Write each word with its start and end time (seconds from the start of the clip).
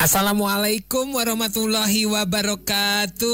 Assalamualaikum 0.00 1.12
warahmatullahi 1.12 2.08
wabarakatuh. 2.08 3.28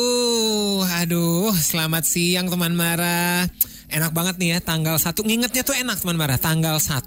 Aduh, 0.99 1.55
selamat 1.55 2.03
siang 2.03 2.51
teman 2.51 2.75
Mara. 2.75 3.47
Enak 3.87 4.11
banget 4.11 4.35
nih 4.43 4.59
ya 4.59 4.59
tanggal 4.59 4.99
1. 4.99 5.15
Ngingetnya 5.15 5.63
tuh 5.63 5.79
enak 5.79 6.03
teman 6.03 6.19
Mara. 6.19 6.43
Tanggal 6.43 6.83
1 6.83 7.07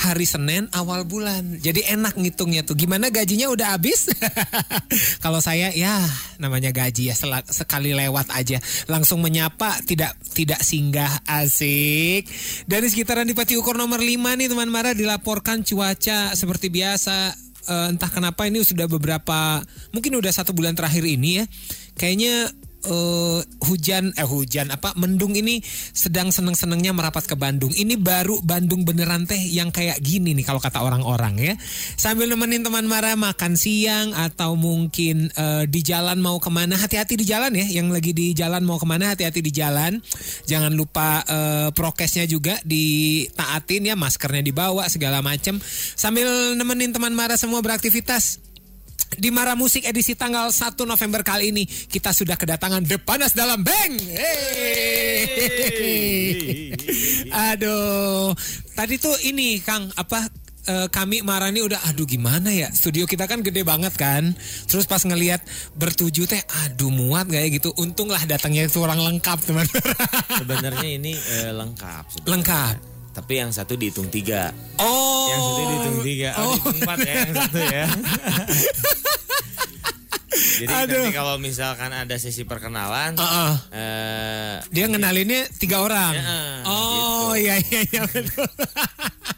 hari 0.00 0.24
Senin 0.24 0.72
awal 0.72 1.04
bulan. 1.04 1.60
Jadi 1.60 1.84
enak 1.92 2.16
ngitungnya 2.16 2.64
tuh. 2.64 2.72
Gimana 2.72 3.12
gajinya 3.12 3.52
udah 3.52 3.76
habis? 3.76 4.08
Kalau 5.24 5.44
saya 5.44 5.76
ya 5.76 6.00
namanya 6.40 6.72
gaji 6.72 7.12
ya 7.12 7.14
sekali 7.52 7.92
lewat 7.92 8.32
aja. 8.32 8.64
Langsung 8.88 9.20
menyapa 9.20 9.76
tidak 9.84 10.16
tidak 10.32 10.64
singgah 10.64 11.20
asik. 11.28 12.24
Dari 12.64 12.88
sekitaran 12.88 13.28
di 13.28 13.36
Pati 13.36 13.60
Ukur 13.60 13.76
nomor 13.76 14.00
5 14.00 14.40
nih 14.40 14.48
teman 14.48 14.72
Mara 14.72 14.96
dilaporkan 14.96 15.60
cuaca 15.68 16.32
seperti 16.32 16.72
biasa 16.72 17.44
eh, 17.66 17.86
entah 17.92 18.10
kenapa 18.10 18.46
ini 18.46 18.62
sudah 18.62 18.86
beberapa 18.86 19.62
mungkin 19.90 20.16
udah 20.18 20.32
satu 20.32 20.54
bulan 20.54 20.74
terakhir 20.78 21.04
ini 21.04 21.42
ya. 21.42 21.44
Kayaknya 21.96 22.50
eh, 22.84 23.40
hujan 23.64 24.12
eh 24.14 24.26
hujan 24.28 24.68
apa 24.70 24.92
mendung 25.00 25.32
ini 25.32 25.60
sedang 25.92 26.28
seneng-senengnya 26.30 26.92
merapat 26.92 27.24
ke 27.24 27.34
Bandung. 27.34 27.72
Ini 27.72 27.96
baru 27.96 28.38
Bandung 28.44 28.84
beneran 28.84 29.24
teh 29.24 29.38
yang 29.38 29.72
kayak 29.72 29.98
gini 30.04 30.36
nih 30.36 30.44
kalau 30.44 30.60
kata 30.60 30.84
orang-orang 30.84 31.34
ya. 31.40 31.54
Sambil 31.96 32.28
nemenin 32.28 32.62
teman 32.62 32.84
Mara 32.86 33.18
makan 33.18 33.58
siang 33.58 34.14
atau 34.14 34.54
mungkin 34.54 35.32
eh, 35.34 35.64
di 35.66 35.80
jalan 35.82 36.20
mau 36.22 36.38
ke 36.38 36.48
mana 36.52 36.78
hati-hati 36.78 37.18
di 37.18 37.26
jalan 37.26 37.52
ya. 37.56 37.66
Yang 37.82 37.88
lagi 37.92 38.10
di 38.14 38.26
jalan 38.36 38.62
mau 38.62 38.78
ke 38.78 38.86
mana 38.86 39.12
hati-hati 39.12 39.40
di 39.42 39.52
jalan. 39.52 39.98
Jangan 40.46 40.72
lupa 40.76 41.24
eh, 41.26 41.68
prokesnya 41.74 42.28
juga 42.30 42.60
ditaatin 42.62 43.90
ya 43.90 43.94
maskernya 43.98 44.42
dibawa 44.44 44.86
segala 44.86 45.20
macem. 45.24 45.58
Sambil 45.96 46.54
nemenin 46.54 46.94
teman 46.94 47.12
Mara 47.16 47.34
semua 47.40 47.64
beraktivitas 47.64 48.45
di 49.16 49.32
Mara 49.32 49.56
Musik 49.56 49.88
edisi 49.88 50.12
tanggal 50.12 50.52
1 50.52 50.76
November 50.84 51.24
kali 51.24 51.48
ini 51.48 51.64
kita 51.64 52.12
sudah 52.12 52.36
kedatangan 52.36 52.84
The 52.84 53.00
Panas 53.00 53.32
Dalam 53.32 53.64
Bang. 53.64 53.96
Hey. 54.12 55.24
Aduh, 57.52 58.36
tadi 58.76 59.00
tuh 59.00 59.16
ini 59.24 59.60
Kang 59.64 59.88
apa 59.96 60.28
eh, 60.68 60.88
kami 60.92 61.24
Marani 61.24 61.64
udah 61.64 61.80
aduh 61.88 62.04
gimana 62.04 62.52
ya 62.52 62.68
studio 62.70 63.08
kita 63.08 63.24
kan 63.24 63.40
gede 63.40 63.64
banget 63.64 63.94
kan 63.96 64.34
terus 64.68 64.84
pas 64.84 65.00
ngelihat 65.02 65.40
bertujuh 65.78 66.26
teh 66.28 66.42
aduh 66.66 66.92
muat 66.92 67.30
kayak 67.30 67.62
gitu 67.62 67.72
untunglah 67.78 68.20
datangnya 68.26 68.66
itu 68.68 68.82
orang 68.82 69.00
lengkap 69.00 69.38
teman 69.46 69.66
Sebenarnya 70.36 70.88
ini 70.88 71.12
eh, 71.16 71.50
lengkap. 71.54 72.04
sebenarnya. 72.12 72.30
lengkap 72.30 72.95
Tapi 73.16 73.32
yang 73.40 73.48
satu 73.48 73.80
dihitung 73.80 74.12
tiga. 74.12 74.52
oh 74.76 75.24
Yang 75.26 75.40
satu 75.40 75.62
dihitung 75.64 75.98
tiga. 76.04 76.28
Oh, 76.36 76.52
dihitung 76.52 76.76
empat 76.84 76.98
ya 77.00 77.14
yang 77.16 77.32
satu 77.34 77.58
ya. 77.64 77.86
Jadi 80.56 80.72
Aduh. 80.72 81.04
nanti 81.04 81.12
kalau 81.12 81.36
misalkan 81.36 81.92
ada 81.92 82.16
sesi 82.16 82.44
perkenalan, 82.44 83.16
Heeh. 83.16 83.52
eh, 83.72 84.54
Dia 84.68 84.88
ngenalinnya 84.88 85.48
tiga 85.56 85.84
orang. 85.84 86.12
Ya, 86.16 86.24
oh 86.64 87.32
iya 87.36 87.56
iya 87.60 87.80
iya 87.84 88.02
betul. 88.04 88.44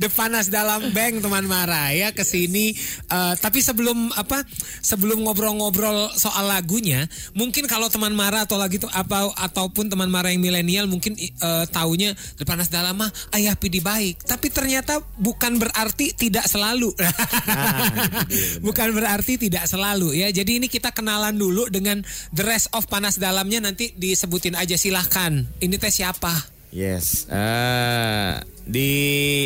The 0.00 0.10
panas 0.10 0.50
dalam 0.50 0.90
bank 0.90 1.22
teman 1.22 1.46
Mara. 1.46 1.94
Ya 1.94 2.10
ke 2.10 2.26
sini 2.26 2.74
Eh, 3.12 3.34
tapi 3.36 3.60
sebelum 3.60 4.08
apa 4.16 4.40
sebelum 4.80 5.28
ngobrol-ngobrol 5.28 6.16
soal 6.16 6.48
lagunya 6.48 7.04
mungkin 7.36 7.68
kalau 7.68 7.92
teman 7.92 8.16
Mara 8.16 8.48
atau 8.48 8.56
lagi 8.56 8.80
tuh 8.80 8.88
apa 8.88 9.28
ataupun 9.36 9.92
teman 9.92 10.08
Mara 10.08 10.32
yang 10.32 10.40
milenial 10.40 10.88
mungkin 10.88 11.12
eh, 11.20 11.64
taunya 11.68 12.16
The 12.40 12.48
panas 12.48 12.72
dalam 12.72 12.96
mah 12.96 13.12
ayah 13.36 13.52
pidi 13.52 13.84
baik. 13.84 14.24
Tapi 14.24 14.48
ternyata 14.48 15.04
bukan 15.20 15.60
berarti 15.60 16.16
tidak 16.16 16.48
selalu. 16.48 16.94
Bukan 18.66 18.88
berarti 18.96 19.36
tidak 19.36 19.68
selalu 19.68 20.16
ya. 20.16 20.28
Jadi 20.32 20.62
ini 20.62 20.66
kita 20.68 20.94
kenalan 20.94 21.36
dulu 21.36 21.68
dengan 21.68 22.00
the 22.32 22.44
rest 22.44 22.72
of 22.72 22.88
panas 22.88 23.20
dalamnya 23.20 23.60
nanti 23.60 23.92
disebutin 23.92 24.56
aja 24.56 24.74
silahkan. 24.76 25.44
Ini 25.60 25.76
teh 25.76 25.92
siapa 25.92 26.61
yes. 26.72 27.28
Eh, 27.28 28.32
di 28.62 28.90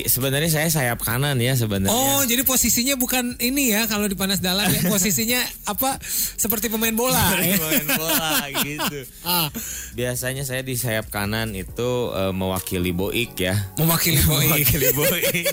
sebenarnya 0.05 0.47
saya 0.49 0.69
sayap 0.69 1.01
kanan 1.01 1.37
ya 1.37 1.53
sebenarnya. 1.53 1.91
Oh, 1.91 2.23
jadi 2.23 2.41
posisinya 2.43 2.95
bukan 2.95 3.35
ini 3.39 3.73
ya 3.73 3.85
kalau 3.85 4.05
di 4.05 4.15
panas 4.15 4.39
dalam 4.39 4.65
ya. 4.67 4.87
Posisinya 4.87 5.41
apa? 5.73 5.99
Seperti 6.37 6.69
pemain 6.69 6.93
bola 6.93 7.21
ya. 7.41 7.57
Main 7.59 7.87
bola 7.91 8.31
gitu. 8.63 8.99
Ah, 9.27 9.51
Biasanya 9.93 10.47
saya 10.47 10.63
di 10.63 10.77
sayap 10.77 11.11
kanan 11.11 11.53
itu 11.53 11.91
eh, 12.13 12.31
mewakili 12.31 12.93
Boik 12.93 13.35
ya. 13.37 13.57
mewakili 13.75 14.23
Boik. 14.31 14.47
Mewakili 14.53 14.89
Boik. 14.93 15.47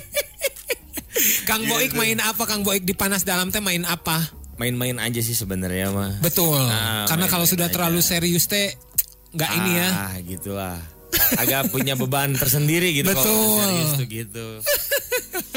Kang 1.46 1.64
Boik 1.66 1.94
main 1.94 2.20
apa? 2.20 2.44
Kang 2.44 2.62
Boik 2.62 2.84
di 2.84 2.94
panas 2.94 3.24
dalam 3.24 3.50
teh 3.50 3.62
main 3.62 3.84
apa? 3.84 4.22
Main-main 4.54 5.02
aja 5.02 5.18
sih 5.18 5.34
sebenarnya 5.34 5.90
mah. 5.90 6.22
Betul. 6.22 6.62
Ah, 6.62 7.10
Karena 7.10 7.26
kalau 7.26 7.42
main-main 7.42 7.50
sudah 7.50 7.68
aja. 7.68 7.74
terlalu 7.74 8.00
serius 8.04 8.46
teh 8.46 8.76
nggak 9.34 9.52
ini 9.56 9.72
ya. 9.74 9.90
Ah, 9.90 10.14
gitulah. 10.22 10.78
Agak 11.38 11.74
punya 11.74 11.94
beban 11.98 12.34
tersendiri 12.38 12.94
gitu 12.94 13.10
Betul. 13.12 13.24
kalau 13.24 13.62
serius 13.62 13.92
tuh 13.98 14.08
gitu. 14.08 14.48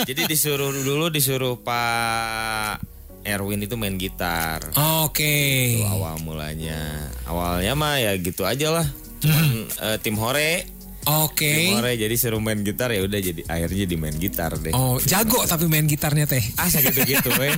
Jadi 0.06 0.22
disuruh 0.28 0.72
dulu 0.72 1.08
disuruh 1.08 1.56
Pak 1.60 2.80
Erwin 3.26 3.66
itu 3.66 3.74
main 3.74 3.98
gitar. 3.98 4.62
Oke. 5.02 5.82
Itu 5.82 5.88
awal 5.88 6.22
mulanya. 6.22 7.10
Awalnya 7.26 7.72
mah 7.74 7.98
ya 7.98 8.12
gitu 8.20 8.46
aja 8.46 8.70
lah. 8.70 8.86
Cuman 9.18 9.66
eh, 9.66 9.96
tim 9.98 10.14
Hore, 10.20 10.68
Oke. 11.06 11.70
Hore 11.70 11.94
jadi 11.94 12.10
suruh 12.18 12.42
main 12.42 12.66
gitar 12.66 12.90
ya 12.90 13.06
udah 13.06 13.20
jadi 13.22 13.46
akhirnya 13.46 13.86
jadi 13.86 13.94
main 13.94 14.16
gitar 14.18 14.50
deh. 14.58 14.74
Oh, 14.74 14.98
jago 15.06 15.38
tapi 15.46 15.70
main 15.70 15.86
gitarnya 15.86 16.26
teh. 16.26 16.42
Ah 16.58 16.66
segitu-gitu 16.66 17.30
weh. 17.38 17.50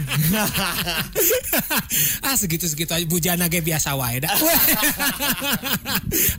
ah 2.29 2.37
segitu-segitu 2.37 2.93
aja 2.93 3.09
bujana 3.09 3.49
ge 3.49 3.65
biasa 3.65 3.97
wae 3.97 4.21
dah. 4.21 4.29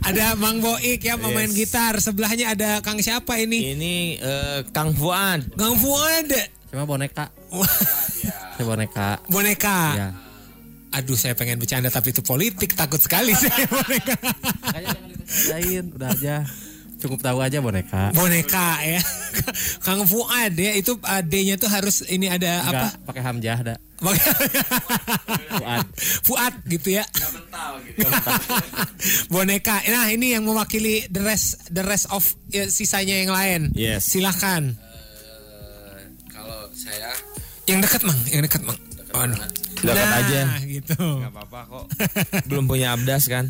ada 0.08 0.38
Mang 0.38 0.62
Boik 0.62 1.02
ya 1.02 1.18
pemain 1.18 1.50
Yes. 1.50 1.66
gitar, 1.66 1.98
sebelahnya 1.98 2.54
ada 2.54 2.78
Kang 2.78 3.02
siapa 3.02 3.42
ini? 3.42 3.74
Ini 3.74 3.94
eh, 4.22 4.58
Kang 4.70 4.94
Fuad. 4.94 5.50
Kang 5.58 5.74
Fuad. 5.82 6.30
Cuma 6.70 6.86
boneka. 6.86 7.26
Saya 8.54 8.62
boneka. 8.62 9.18
Boneka. 9.26 9.78
Ya. 9.98 10.10
Aduh 10.90 11.14
saya 11.14 11.38
pengen 11.38 11.58
bercanda 11.58 11.86
tapi 11.86 12.10
itu 12.10 12.18
politik 12.18 12.74
takut 12.74 12.98
sekali 12.98 13.30
saya 13.30 13.62
boneka. 13.70 14.14
Dipercayain, 15.06 15.86
udah 15.94 16.10
aja. 16.10 16.36
Cukup 17.00 17.24
tahu 17.24 17.40
aja 17.40 17.64
boneka. 17.64 18.12
Boneka 18.12 18.84
ya. 18.84 19.00
Kang 19.84 20.04
Fuad 20.04 20.52
ya 20.52 20.76
itu 20.76 21.00
adenya 21.00 21.56
tuh 21.56 21.72
harus 21.72 22.04
ini 22.12 22.28
ada 22.28 22.60
apa? 22.68 22.86
Enggak 22.92 23.08
pakai 23.08 23.22
hamzah 23.24 23.56
ada. 23.56 23.74
Fuad. 25.60 25.86
Fuad 26.28 26.54
gitu 26.68 26.88
ya. 27.00 27.04
Boneka. 29.32 29.80
Nah, 29.88 30.12
ini 30.12 30.36
yang 30.36 30.44
mewakili 30.44 31.08
the 31.08 31.24
rest 31.24 31.72
the 31.72 31.84
rest 31.84 32.08
of 32.12 32.24
ya, 32.52 32.68
sisanya 32.68 33.16
yang 33.16 33.32
lain. 33.32 33.60
Yes. 33.72 34.12
Silahkan. 34.12 34.76
Kalau 36.28 36.68
saya 36.76 37.12
Yang 37.64 37.86
dekat, 37.86 38.00
Mang. 38.02 38.20
Yang 38.28 38.42
dekat, 38.50 38.62
Mang. 38.66 38.78
Aduh. 39.10 39.38
Dekat 39.80 39.96
nah, 39.96 40.20
aja. 40.20 40.42
gitu. 40.68 41.00
Gak 41.24 41.32
apa-apa 41.32 41.60
kok. 41.64 41.86
Belum 42.52 42.68
punya 42.68 42.92
abdas 42.92 43.24
kan? 43.30 43.48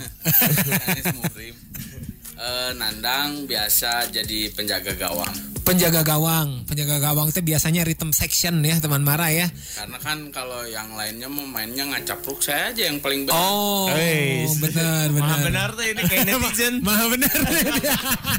Eh, 2.40 2.72
Nandang 2.72 3.44
biasa 3.44 4.08
jadi 4.08 4.48
penjaga 4.50 4.96
gawang. 4.96 5.52
Penjaga 5.60 6.00
gawang, 6.02 6.64
penjaga 6.64 6.98
gawang 6.98 7.28
itu 7.28 7.44
biasanya 7.44 7.84
rhythm 7.84 8.10
section 8.10 8.64
ya, 8.64 8.80
teman 8.80 9.04
Mara 9.04 9.28
ya. 9.28 9.46
Karena 9.76 10.00
kan 10.00 10.32
kalau 10.32 10.64
yang 10.64 10.96
lainnya 10.96 11.28
mau 11.28 11.44
mainnya 11.44 11.84
ngacapruk 11.84 12.40
saya 12.40 12.72
aja 12.72 12.88
yang 12.88 12.98
paling 12.98 13.22
benar. 13.22 13.38
Oh, 13.38 13.86
Weis. 13.92 14.56
benar, 14.56 15.12
benar. 15.12 15.30
Maha 15.30 15.46
benar 15.46 15.68
tuh 15.70 15.84
ini 15.84 16.02
kayak 16.02 16.26
netizen. 16.32 16.74
Maha 16.80 17.04
benar. 17.06 17.30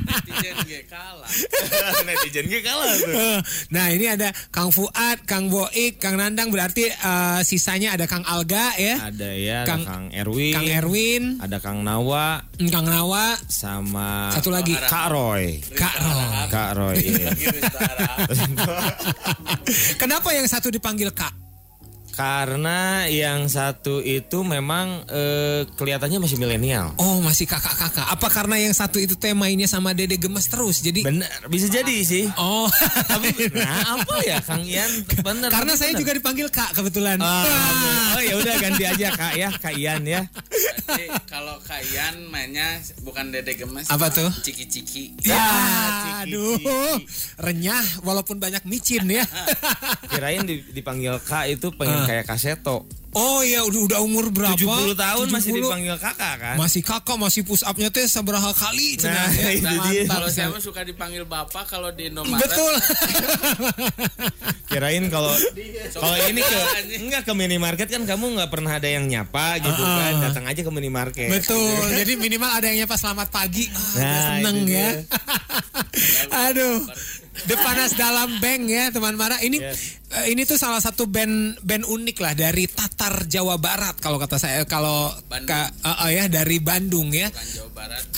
Netizen 0.02 0.56
ge 0.66 0.80
kalah. 0.90 1.30
netizen 2.10 2.46
gue 2.48 2.62
kalah 2.62 2.94
tuh. 2.98 3.14
Nah 3.70 3.86
ini 3.88 4.06
ada 4.08 4.34
Kang 4.50 4.74
Fuad, 4.74 5.24
Kang 5.24 5.48
Boik, 5.48 6.02
Kang 6.02 6.18
Nandang 6.18 6.50
berarti 6.50 6.90
eh, 6.90 7.40
sisanya 7.44 7.96
ada 7.96 8.08
Kang 8.08 8.26
Alga 8.26 8.76
ya, 8.76 9.08
Ada 9.08 9.30
ya, 9.32 9.58
ada 9.64 9.70
Kang- 9.70 9.86
Kang, 9.86 10.06
Erwin, 10.12 10.54
Kang 10.58 10.68
Erwin, 10.68 11.24
ada 11.40 11.58
Kang 11.60 11.80
Nawa, 11.86 12.44
Kang 12.68 12.88
Nawa, 12.88 13.38
sama 13.46 13.91
satu 14.32 14.50
lagi 14.54 14.74
Kak 14.78 15.08
Roy. 15.12 15.60
Kak 15.76 15.96
Roy. 16.00 16.48
Kak 16.48 16.70
Roy. 16.78 16.96
iya. 17.00 17.30
Gitu, 17.36 17.60
Sarah. 17.68 18.16
Kenapa 20.02 20.30
yang 20.32 20.48
satu 20.48 20.72
dipanggil 20.72 21.12
Kak? 21.12 21.51
Karena 22.22 22.80
yang 23.10 23.50
satu 23.50 23.98
itu 23.98 24.46
memang 24.46 25.02
eh, 25.10 25.66
kelihatannya 25.74 26.22
masih 26.22 26.38
milenial. 26.38 26.94
Oh 26.96 27.18
masih 27.18 27.50
kakak-kakak. 27.50 28.06
Apa 28.06 28.30
karena 28.30 28.62
yang 28.62 28.74
satu 28.74 29.02
itu 29.02 29.18
teh 29.18 29.34
mainnya 29.34 29.66
sama 29.66 29.90
Dede 29.92 30.22
Gemes 30.22 30.46
terus? 30.46 30.80
Jadi 30.80 31.02
Bener, 31.02 31.26
bisa 31.50 31.66
jadi 31.66 31.98
sih. 32.06 32.30
Oh, 32.38 32.70
Nah, 33.52 33.98
apa 33.98 34.22
ya 34.22 34.38
Kang 34.40 34.62
Ian? 34.62 35.02
Bener. 35.18 35.50
karena 35.50 35.74
bener, 35.74 35.82
saya 35.82 35.92
bener. 35.92 36.00
juga 36.00 36.12
dipanggil 36.14 36.48
Kak 36.48 36.72
kebetulan. 36.74 37.18
Ah, 37.18 37.42
oh 38.14 38.22
ya 38.22 38.38
udah 38.38 38.54
ganti 38.60 38.84
aja 38.86 39.08
Kak 39.12 39.34
ya, 39.34 39.50
Kak 39.52 39.74
Ian 39.74 40.06
ya. 40.06 40.22
Jadi 40.86 41.08
kalau 41.26 41.58
Kayan 41.64 42.28
mainnya 42.28 42.68
bukan 43.02 43.34
Dede 43.34 43.56
Gemes. 43.56 43.88
Apa 43.88 44.12
tuh? 44.12 44.30
Ciki-ciki. 44.42 45.18
Ya, 45.24 45.42
ciki, 45.42 46.12
aduh, 46.28 47.02
renyah 47.40 47.82
walaupun 48.02 48.38
banyak 48.38 48.62
micin 48.64 49.10
ya. 49.10 49.26
Kirain 50.08 50.44
di- 50.44 50.62
dipanggil 50.70 51.18
Kak 51.20 51.50
itu 51.50 51.74
pengen 51.74 51.98
Ah. 51.98 52.08
Kayak 52.12 52.28
kaseto. 52.28 52.84
Oh 53.12 53.42
ya 53.42 53.62
udah 53.62 53.82
udah 53.88 54.00
umur 54.02 54.30
berapa? 54.30 54.56
70 54.56 54.96
tahun 54.96 55.26
masih 55.28 55.50
70. 55.52 55.58
dipanggil 55.62 55.96
kakak 55.98 56.34
kan? 56.38 56.56
Masih 56.56 56.82
kakak 56.82 57.18
masih 57.18 57.42
push 57.42 57.62
upnya 57.62 57.90
teh 57.90 58.06
seberapa 58.06 58.50
kali 58.54 58.96
cenah 58.96 59.18
Nah, 59.18 59.30
ya. 59.34 59.50
itu 59.52 59.66
Mantap, 59.66 59.86
dia. 59.86 60.02
Kalau 60.08 60.28
saya 60.30 60.48
mah 60.48 60.60
suka 60.60 60.82
dipanggil 60.82 61.24
bapak 61.26 61.64
kalau 61.68 61.90
di 61.90 62.08
Indomaret. 62.08 62.40
Betul. 62.40 62.72
Kirain 64.66 65.04
kalau 65.08 65.30
kalau 65.94 66.16
ini 66.24 66.40
ke 66.40 66.58
enggak 67.02 67.22
ke 67.28 67.34
minimarket 67.34 67.88
kan 67.90 68.02
kamu 68.06 68.24
nggak 68.34 68.50
pernah 68.50 68.72
ada 68.74 68.88
yang 68.88 69.04
nyapa 69.04 69.60
gitu 69.60 69.78
Ah, 69.78 69.98
kan. 70.00 70.12
Datang 70.24 70.44
aja 70.48 70.62
ke 70.62 70.70
minimarket. 70.70 71.28
Betul. 71.28 71.76
Jadi 71.92 72.16
minimal 72.16 72.50
ada 72.50 72.66
yang 72.66 72.82
nyapa 72.82 72.96
selamat 72.96 73.28
pagi. 73.28 73.68
Ah, 73.68 73.76
Nah, 73.98 74.20
seneng 74.40 74.58
ya. 74.64 74.90
Aduh. 76.48 76.80
Depanas 77.44 77.92
dalam 77.94 78.40
bank 78.40 78.62
ya 78.66 78.84
teman 78.88 79.14
Mara. 79.16 79.38
Ini 79.38 79.58
Yes. 79.58 80.01
Eh, 80.12 80.26
ini 80.30 80.44
tuh 80.44 80.56
salah 80.56 80.78
satu 80.78 81.06
band 81.06 81.58
band 81.60 81.84
unik 81.84 82.18
lah 82.20 82.34
dari 82.34 82.66
Tatar 82.66 83.26
Jawa 83.26 83.56
Barat 83.56 83.96
kalau 83.98 84.16
kata 84.16 84.36
saya 84.36 84.64
kalau 84.64 85.10
ka- 85.48 85.72
eh, 85.72 85.98
eh, 86.08 86.10
ya 86.20 86.24
dari 86.28 86.58
Bandung 86.60 87.12
ya. 87.12 87.28
Bukan 87.28 87.48
Jawa 87.52 87.70
Barat. 87.72 88.04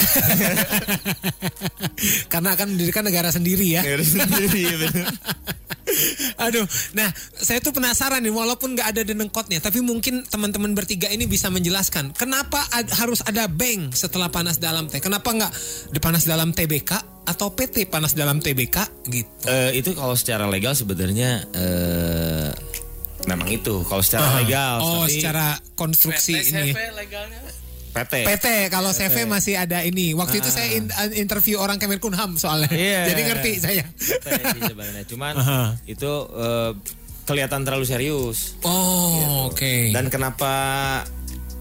Karena 2.32 2.50
akan 2.56 2.68
mendirikan 2.76 3.04
negara 3.06 3.30
sendiri 3.30 3.78
ya. 3.78 3.82
Harus 3.86 4.12
sendiri 4.12 4.62
ya. 4.66 4.76
Aduh, 6.42 6.66
nah 6.98 7.06
saya 7.38 7.62
tuh 7.62 7.70
penasaran 7.70 8.18
nih, 8.20 8.34
walaupun 8.34 8.74
nggak 8.74 8.98
ada 8.98 9.02
denengkotnya, 9.06 9.62
tapi 9.62 9.80
mungkin 9.80 10.26
teman-teman 10.26 10.74
bertiga 10.74 11.06
ini 11.08 11.30
bisa 11.30 11.54
menjelaskan 11.54 12.18
kenapa 12.18 12.66
ad- 12.74 12.90
harus 12.98 13.22
ada 13.22 13.46
bank 13.46 13.94
setelah 13.94 14.28
panas 14.28 14.58
dalam 14.58 14.90
teh? 14.90 14.98
Kenapa 14.98 15.30
nggak 15.30 15.52
di 15.94 16.00
panas 16.02 16.26
dalam 16.26 16.50
TBK 16.50 17.14
atau 17.24 17.54
PT 17.54 17.88
panas 17.88 18.18
dalam 18.18 18.42
TBK 18.42 19.06
gitu? 19.08 19.30
Eh, 19.46 19.80
itu 19.80 19.94
kalau 19.94 20.18
secara 20.18 20.50
legal 20.50 20.74
sebenarnya 20.74 21.46
eh, 21.84 22.50
memang 23.28 23.48
itu 23.52 23.84
kalau 23.88 24.04
secara 24.04 24.40
legal. 24.40 24.80
oh, 24.80 25.04
tapi 25.04 25.20
secara 25.20 25.60
konstruksi 25.76 26.34
PT 26.40 26.48
ini. 26.52 26.72
CV 26.72 26.80
legalnya. 26.96 27.40
PT. 27.94 28.14
PT 28.26 28.48
kalau 28.74 28.90
CV 28.90 29.30
masih 29.30 29.54
ada 29.54 29.86
ini. 29.86 30.18
Waktu 30.18 30.42
itu 30.42 30.50
saya 30.50 30.66
in- 30.74 30.90
interview 31.14 31.62
orang 31.62 31.78
Kemenkumham 31.78 32.42
soalnya. 32.42 32.72
Ah. 32.72 32.76
Iya. 32.76 33.02
Jadi 33.14 33.22
ngerti 33.22 33.52
saya. 33.62 33.86
PT. 34.02 34.74
Cuman 35.14 35.34
Aha. 35.38 35.78
itu 35.86 36.12
eh, 36.34 36.72
kelihatan 37.30 37.62
terlalu 37.64 37.86
serius. 37.86 38.58
Oh, 38.66 39.48
oke. 39.54 39.94
Dan 39.94 40.10
kenapa 40.10 40.54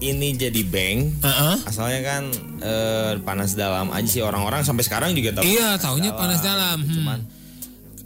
ini 0.03 0.35
jadi 0.35 0.61
bank? 0.67 1.23
Heeh. 1.23 1.55
Asalnya 1.63 2.01
kan 2.03 2.23
eh, 2.59 3.11
panas 3.23 3.55
dalam 3.55 3.87
aja 3.93 4.09
sih 4.09 4.19
orang-orang 4.19 4.65
sampai 4.67 4.83
sekarang 4.83 5.15
juga 5.15 5.39
tahu. 5.39 5.47
Iya, 5.47 5.79
taunya 5.79 6.11
panas 6.11 6.43
dalam. 6.43 6.83
Hmm. 6.83 6.93
Cuman 6.97 7.19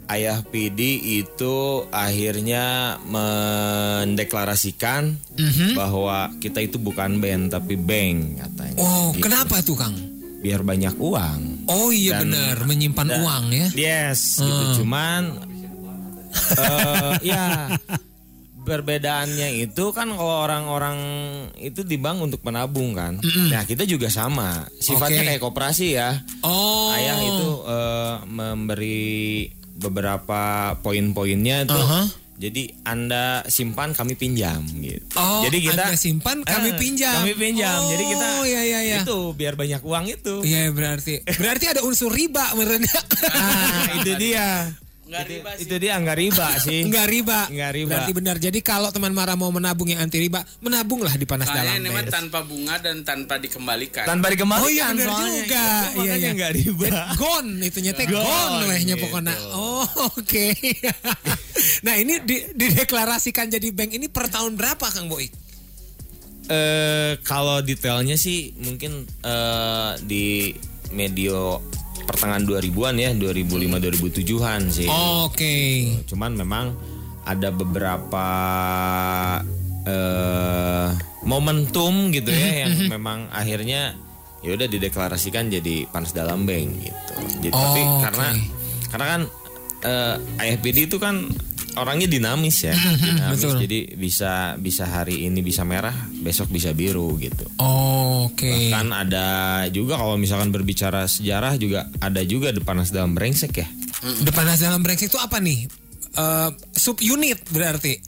Ayah 0.08 0.40
PD 0.42 0.80
itu 1.20 1.84
akhirnya 1.88 2.96
mendeklarasikan 3.04 5.16
Mhm. 5.36 5.74
bahwa 5.74 6.28
kita 6.38 6.58
itu 6.58 6.76
bukan 6.76 7.18
band 7.18 7.50
tapi 7.50 7.74
bank 7.76 8.40
katanya. 8.40 8.78
Oh, 8.80 9.10
Gitu. 9.12 9.22
kenapa 9.22 9.60
tuh 9.60 9.76
Kang? 9.76 9.94
Biar 10.38 10.62
banyak 10.62 10.94
uang. 10.96 11.66
Oh 11.68 11.90
iya 11.90 12.18
Dan- 12.18 12.32
benar, 12.32 12.56
menyimpan 12.64 13.08
uang 13.20 13.44
ya. 13.50 13.66
Yes, 13.74 14.38
gitu. 14.38 14.64
Cuman 14.80 15.22
eh, 16.56 17.12
ya 17.34 17.74
perbedaannya 18.58 19.58
itu 19.58 19.84
kan 19.90 20.06
kalau 20.10 20.44
orang-orang 20.44 20.98
itu 21.58 21.82
di 21.82 21.96
bank 21.96 22.22
untuk 22.22 22.40
menabung 22.42 22.92
kan. 22.92 23.16
Nah, 23.48 23.62
kita 23.64 23.82
juga 23.82 24.06
sama. 24.08 24.64
Sifatnya 24.76 25.20
Oke. 25.20 25.26
kayak 25.32 25.42
koperasi 25.42 25.86
ya. 25.96 26.10
Oh. 26.40 26.92
Ayah 26.92 27.18
itu 27.18 27.48
eh, 27.66 28.14
memberi 28.24 29.48
beberapa 29.78 30.40
poin-poinnya 30.78 31.64
tuh. 31.64 31.78
Aha. 31.78 32.02
Jadi 32.38 32.70
Anda 32.86 33.42
simpan 33.50 33.90
kami 33.90 34.14
pinjam 34.14 34.62
gitu. 34.78 35.02
Oh, 35.18 35.42
Jadi 35.42 35.58
kita 35.58 35.90
Anda 35.90 35.98
simpan, 35.98 36.46
kami 36.46 36.70
Eh, 36.70 36.78
pinjam. 36.78 37.18
Kami 37.18 37.34
pinjam. 37.34 37.82
Jadi 37.90 38.04
kita 38.14 38.26
Oh, 38.38 38.46
iya, 38.46 38.62
iya, 38.62 38.80
iya. 38.86 38.98
itu 39.02 39.34
biar 39.34 39.58
banyak 39.58 39.82
uang 39.82 40.06
itu. 40.06 40.46
Iya 40.46 40.70
berarti 40.70 41.18
berarti 41.34 41.66
ada 41.66 41.82
unsur 41.82 42.14
riba 42.14 42.54
merenya. 42.54 42.94
Nah, 43.18 43.98
itu 43.98 44.12
dia. 44.14 44.70
Enggak 45.08 45.24
itu, 45.24 45.32
riba 45.32 45.50
sih. 45.56 45.62
itu 45.64 45.74
dia 45.80 45.92
nggak 45.96 46.18
riba 46.20 46.46
sih. 46.60 46.80
Enggak 46.84 47.06
riba. 47.08 47.40
Nggak 47.48 47.70
riba. 47.72 47.88
Berarti 47.96 48.12
benar. 48.12 48.36
Jadi 48.36 48.58
kalau 48.60 48.88
teman 48.92 49.16
Mara 49.16 49.34
mau 49.34 49.48
menabung 49.48 49.88
yang 49.88 50.04
anti 50.04 50.20
riba, 50.20 50.44
menabunglah 50.60 51.16
di 51.16 51.24
panas 51.24 51.48
dalam. 51.48 51.64
Soalnya 51.64 51.80
ini 51.80 51.88
mah 51.88 52.04
tanpa 52.06 52.44
bunga 52.44 52.76
dan 52.76 53.00
tanpa 53.02 53.40
dikembalikan. 53.40 54.04
Tanpa 54.04 54.28
dikembalikan 54.28 54.64
Oh 54.64 54.68
iya 54.68 54.92
benar 54.92 55.08
soalnya. 55.08 55.32
juga. 55.32 55.64
Itu 55.64 55.88
Iya 55.88 55.96
makanya 55.96 56.20
iya. 56.20 56.30
nggak 56.36 56.52
riba. 56.54 56.86
Gon 57.16 57.46
itu 57.58 57.78
nyete 57.80 58.02
Gon, 58.04 58.20
gon 58.20 58.52
wehnya 58.68 58.94
gitu. 58.94 59.04
pokoknya. 59.08 59.34
Oh 59.56 59.88
oke. 60.12 60.46
nah 61.88 61.94
ini 61.96 62.14
di, 62.22 62.36
dideklarasikan 62.52 63.48
jadi 63.48 63.68
bank 63.72 63.96
ini 63.96 64.12
per 64.12 64.28
tahun 64.28 64.60
berapa 64.60 64.86
Kang 64.92 65.08
Boy? 65.08 65.24
Eh 66.48 67.12
kalau 67.24 67.60
detailnya 67.60 68.16
sih 68.16 68.52
mungkin 68.56 69.04
eh, 69.20 69.92
di 70.04 70.52
medio 70.92 71.60
pertengahan 72.08 72.48
2000-an 72.48 72.94
ya, 72.96 73.10
2005 73.12 73.76
2007-an 73.76 74.60
sih. 74.72 74.88
Oke. 74.88 75.56
Cuman 76.08 76.32
memang 76.32 76.72
ada 77.22 77.52
beberapa 77.52 78.26
eh 79.84 80.88
momentum 81.22 82.08
gitu 82.08 82.32
ya 82.32 82.64
yang 82.64 82.74
memang 82.96 83.28
akhirnya 83.28 83.92
ya 84.40 84.54
udah 84.54 84.64
dideklarasikan 84.64 85.52
jadi 85.52 85.84
panas 85.92 86.16
dalam 86.16 86.48
bank 86.48 86.68
gitu. 86.80 87.12
Jadi 87.44 87.52
Oh, 87.52 87.60
tapi 87.60 87.80
oke. 87.82 88.00
karena 88.00 88.28
karena 88.88 89.06
kan 89.06 89.20
eh 89.78 90.14
AFPD 90.40 90.88
itu 90.88 90.96
kan 90.96 91.28
orangnya 91.74 92.06
dinamis 92.06 92.62
ya, 92.62 92.72
dinamis. 93.04 93.36
betul. 93.36 93.58
Jadi 93.60 93.78
bisa 93.94 94.54
bisa 94.54 94.84
hari 94.84 95.26
ini 95.26 95.42
bisa 95.42 95.62
merah, 95.62 95.92
besok 96.14 96.48
bisa 96.48 96.72
biru 96.72 97.18
gitu. 97.18 97.44
Oke. 97.58 98.70
Kan 98.70 98.88
ada 98.90 99.26
juga 99.68 99.96
kalau 99.96 100.14
misalkan 100.14 100.48
berbicara 100.48 101.04
sejarah 101.04 101.56
juga 101.56 101.90
ada 101.98 102.22
juga 102.22 102.50
The 102.50 102.62
panas 102.62 102.88
dalam 102.88 103.12
brengsek 103.12 103.52
ya. 103.52 103.68
Depanas 104.22 104.58
dalam 104.58 104.80
brengsek 104.80 105.10
itu 105.10 105.18
apa 105.18 105.36
nih? 105.38 105.66
Eh, 106.14 106.48
sub 106.72 106.98
unit 106.98 107.42
berarti. 107.50 107.98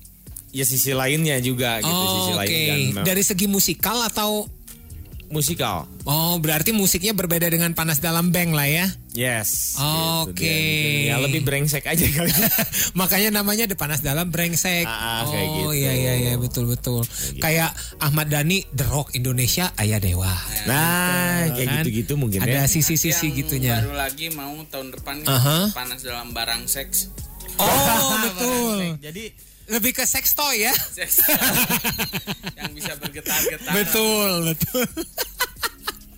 Ya 0.50 0.66
sisi 0.66 0.90
lainnya 0.90 1.38
juga 1.38 1.78
gitu, 1.78 1.86
Oh, 1.86 2.10
sisi 2.16 2.32
oke. 2.34 2.38
lain 2.42 2.58
dan 2.92 3.04
Dari 3.06 3.22
segi 3.22 3.46
musikal 3.46 4.02
atau 4.02 4.50
musikal. 5.31 5.87
Oh, 6.03 6.37
berarti 6.43 6.75
musiknya 6.75 7.15
berbeda 7.15 7.47
dengan 7.47 7.71
Panas 7.73 8.03
Dalam 8.03 8.35
Bank 8.35 8.50
lah 8.50 8.67
ya. 8.67 8.87
Yes. 9.11 9.75
Oke. 9.79 10.35
gitu 10.35 10.43
dia. 10.43 10.55
Mungkin 10.55 11.06
Ya 11.06 11.17
lebih 11.19 11.41
brengsek 11.43 11.87
aja 11.87 12.03
kali. 12.03 12.31
Makanya 13.00 13.31
namanya 13.35 13.67
The 13.67 13.79
Panas 13.79 14.03
Dalam 14.03 14.31
Brengsek. 14.31 14.87
Ah, 14.87 14.91
ah, 14.91 15.19
oh, 15.27 15.31
kayak 15.35 15.49
gitu. 15.50 15.71
iya 15.75 15.93
iya 15.94 16.15
iya 16.19 16.35
betul 16.38 16.67
betul. 16.67 17.03
Kayak 17.38 17.75
Ahmad 17.99 18.31
Dhani 18.31 18.67
The 18.70 18.87
Rock 18.87 19.15
Indonesia 19.15 19.70
Ayah 19.75 19.99
Dewa. 19.99 20.31
Nah, 20.67 21.51
kayak 21.55 21.67
Kan? 21.67 21.75
gitu-gitu 21.82 22.15
mungkin 22.19 22.43
Ada 22.43 22.67
ya. 22.67 22.70
sisi-sisi 22.70 23.31
gitunya. 23.34 23.82
Baru 23.82 23.94
lagi 23.99 24.31
mau 24.34 24.55
tahun 24.67 24.94
depan 24.94 25.27
Aha. 25.27 25.70
panas 25.75 26.03
dalam 26.03 26.31
barang 26.31 26.67
seks. 26.67 27.10
Oh, 27.58 27.67
betul. 28.27 28.99
Jadi 29.03 29.49
Lebih 29.70 29.94
ke 29.94 30.05
sex 30.05 30.34
toy 30.34 30.67
ya. 30.67 30.74
Seks. 30.74 31.22
yang 32.58 32.74
bisa 32.74 32.93
bergetar-getar. 32.98 33.70
betul, 33.70 34.50
betul. 34.50 34.86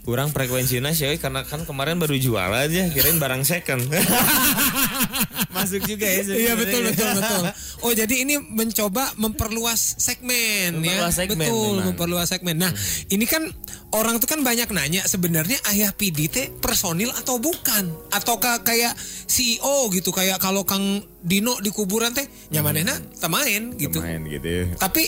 Kurang 0.02 0.34
frekuensinya 0.34 0.90
sih 0.90 1.14
karena 1.22 1.46
kan 1.46 1.62
kemarin 1.62 1.94
baru 2.02 2.18
jual 2.18 2.50
aja, 2.50 2.90
kirain 2.90 3.22
barang 3.22 3.46
second. 3.46 3.86
Masuk 5.54 5.84
juga 5.86 6.10
ya. 6.10 6.26
Iya 6.26 6.52
betul 6.58 6.90
betul 6.90 7.08
betul. 7.22 7.42
Oh 7.86 7.92
jadi 7.94 8.24
ini 8.26 8.40
mencoba 8.40 9.14
memperluas 9.14 10.00
segmen 10.00 10.80
Memperluas 10.82 11.14
ya. 11.14 11.18
segmen 11.22 11.46
betul 11.46 11.70
memang. 11.78 11.86
memperluas 11.92 12.28
segmen. 12.34 12.56
Nah 12.58 12.72
ini 13.14 13.28
kan 13.30 13.46
orang 13.94 14.18
tuh 14.18 14.26
kan 14.26 14.42
banyak 14.42 14.66
nanya 14.74 15.06
sebenarnya 15.06 15.60
ayah 15.70 15.94
PD 15.94 16.26
teh 16.26 16.46
personil 16.50 17.14
atau 17.14 17.38
bukan? 17.38 17.92
Atau 18.10 18.42
kayak 18.42 18.96
CEO 19.30 19.86
gitu 19.94 20.10
kayak 20.10 20.42
kalau 20.42 20.66
Kang 20.66 21.04
Dino 21.22 21.54
di 21.62 21.70
kuburan 21.70 22.10
teh 22.10 22.26
nyamanena 22.50 22.96
temain 23.22 23.70
gitu. 23.78 24.02
Main 24.02 24.26
gitu. 24.26 24.48
ya. 24.50 24.64
Tapi 24.80 25.04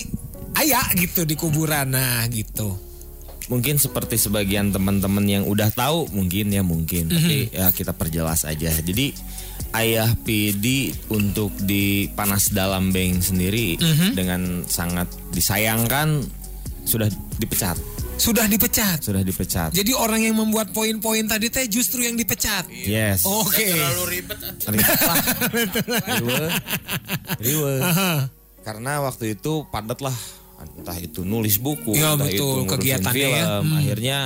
ayah 0.62 0.86
gitu 0.94 1.26
di 1.26 1.34
kuburan 1.34 1.90
nah 1.90 2.22
gitu. 2.30 2.93
Mungkin 3.44 3.76
seperti 3.76 4.16
sebagian 4.16 4.72
teman-teman 4.72 5.24
yang 5.24 5.44
udah 5.44 5.68
tahu 5.68 6.08
mungkin 6.10 6.48
ya 6.48 6.64
mungkin, 6.64 7.12
tapi 7.12 7.52
ya 7.52 7.68
kita 7.70 7.92
perjelas 7.92 8.48
aja. 8.48 8.72
Jadi 8.72 9.12
Ayah 9.74 10.14
PD 10.14 10.94
untuk 11.10 11.50
di 11.58 12.06
panas 12.14 12.54
dalam 12.54 12.94
bank 12.94 13.20
sendiri 13.20 13.74
dengan 14.14 14.62
sangat 14.64 15.10
disayangkan 15.34 16.22
sudah 16.86 17.10
dipecat, 17.36 17.74
Sudah 18.14 18.46
dipecat. 18.46 19.02
sudah 19.02 19.26
dipecat. 19.26 19.74
Jadi 19.74 19.90
orang 19.90 20.22
yang 20.22 20.38
membuat 20.38 20.70
poin-poin 20.70 21.26
tadi 21.26 21.50
teh 21.50 21.66
justru 21.66 22.06
yang 22.06 22.14
dipecat. 22.14 22.70
Yes. 22.70 23.26
Oke. 23.26 23.66
Terlalu 23.74 24.04
ribet. 24.14 24.38
Ribet 25.50 25.86
lah. 25.90 26.02
Riwe. 26.22 26.46
Riwe. 27.42 27.74
Aha. 27.82 28.12
Karena 28.62 29.02
waktu 29.02 29.34
itu 29.34 29.66
padat 29.68 29.98
lah 29.98 30.14
entah 30.70 30.96
itu 30.96 31.20
nulis 31.22 31.56
buku, 31.56 31.92
Ya, 31.92 32.12
entah 32.12 32.24
betul, 32.24 32.34
itu 32.34 32.44
ngurusin 32.44 32.70
kegiatannya 32.72 33.14
film, 33.14 33.34
ya. 33.34 33.46
Hmm. 33.60 33.72
akhirnya 33.76 34.18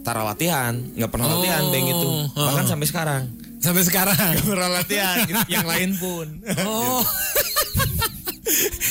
tara 0.00 0.22
latihan, 0.22 0.72
nggak 0.94 1.10
pernah 1.10 1.26
latihan 1.30 1.62
Oh, 1.62 1.70
Beng 1.70 1.86
itu, 1.86 2.08
bahkan 2.34 2.64
oh. 2.64 2.68
sampai 2.68 2.86
sekarang 2.86 3.22
Sampai 3.58 3.82
sekarang. 3.82 4.16
nggak 4.16 4.48
pernah 4.48 4.70
latihan, 4.72 5.16
yang 5.46 5.64
lain 5.64 5.90
pun 5.94 6.26
Oh. 6.62 7.04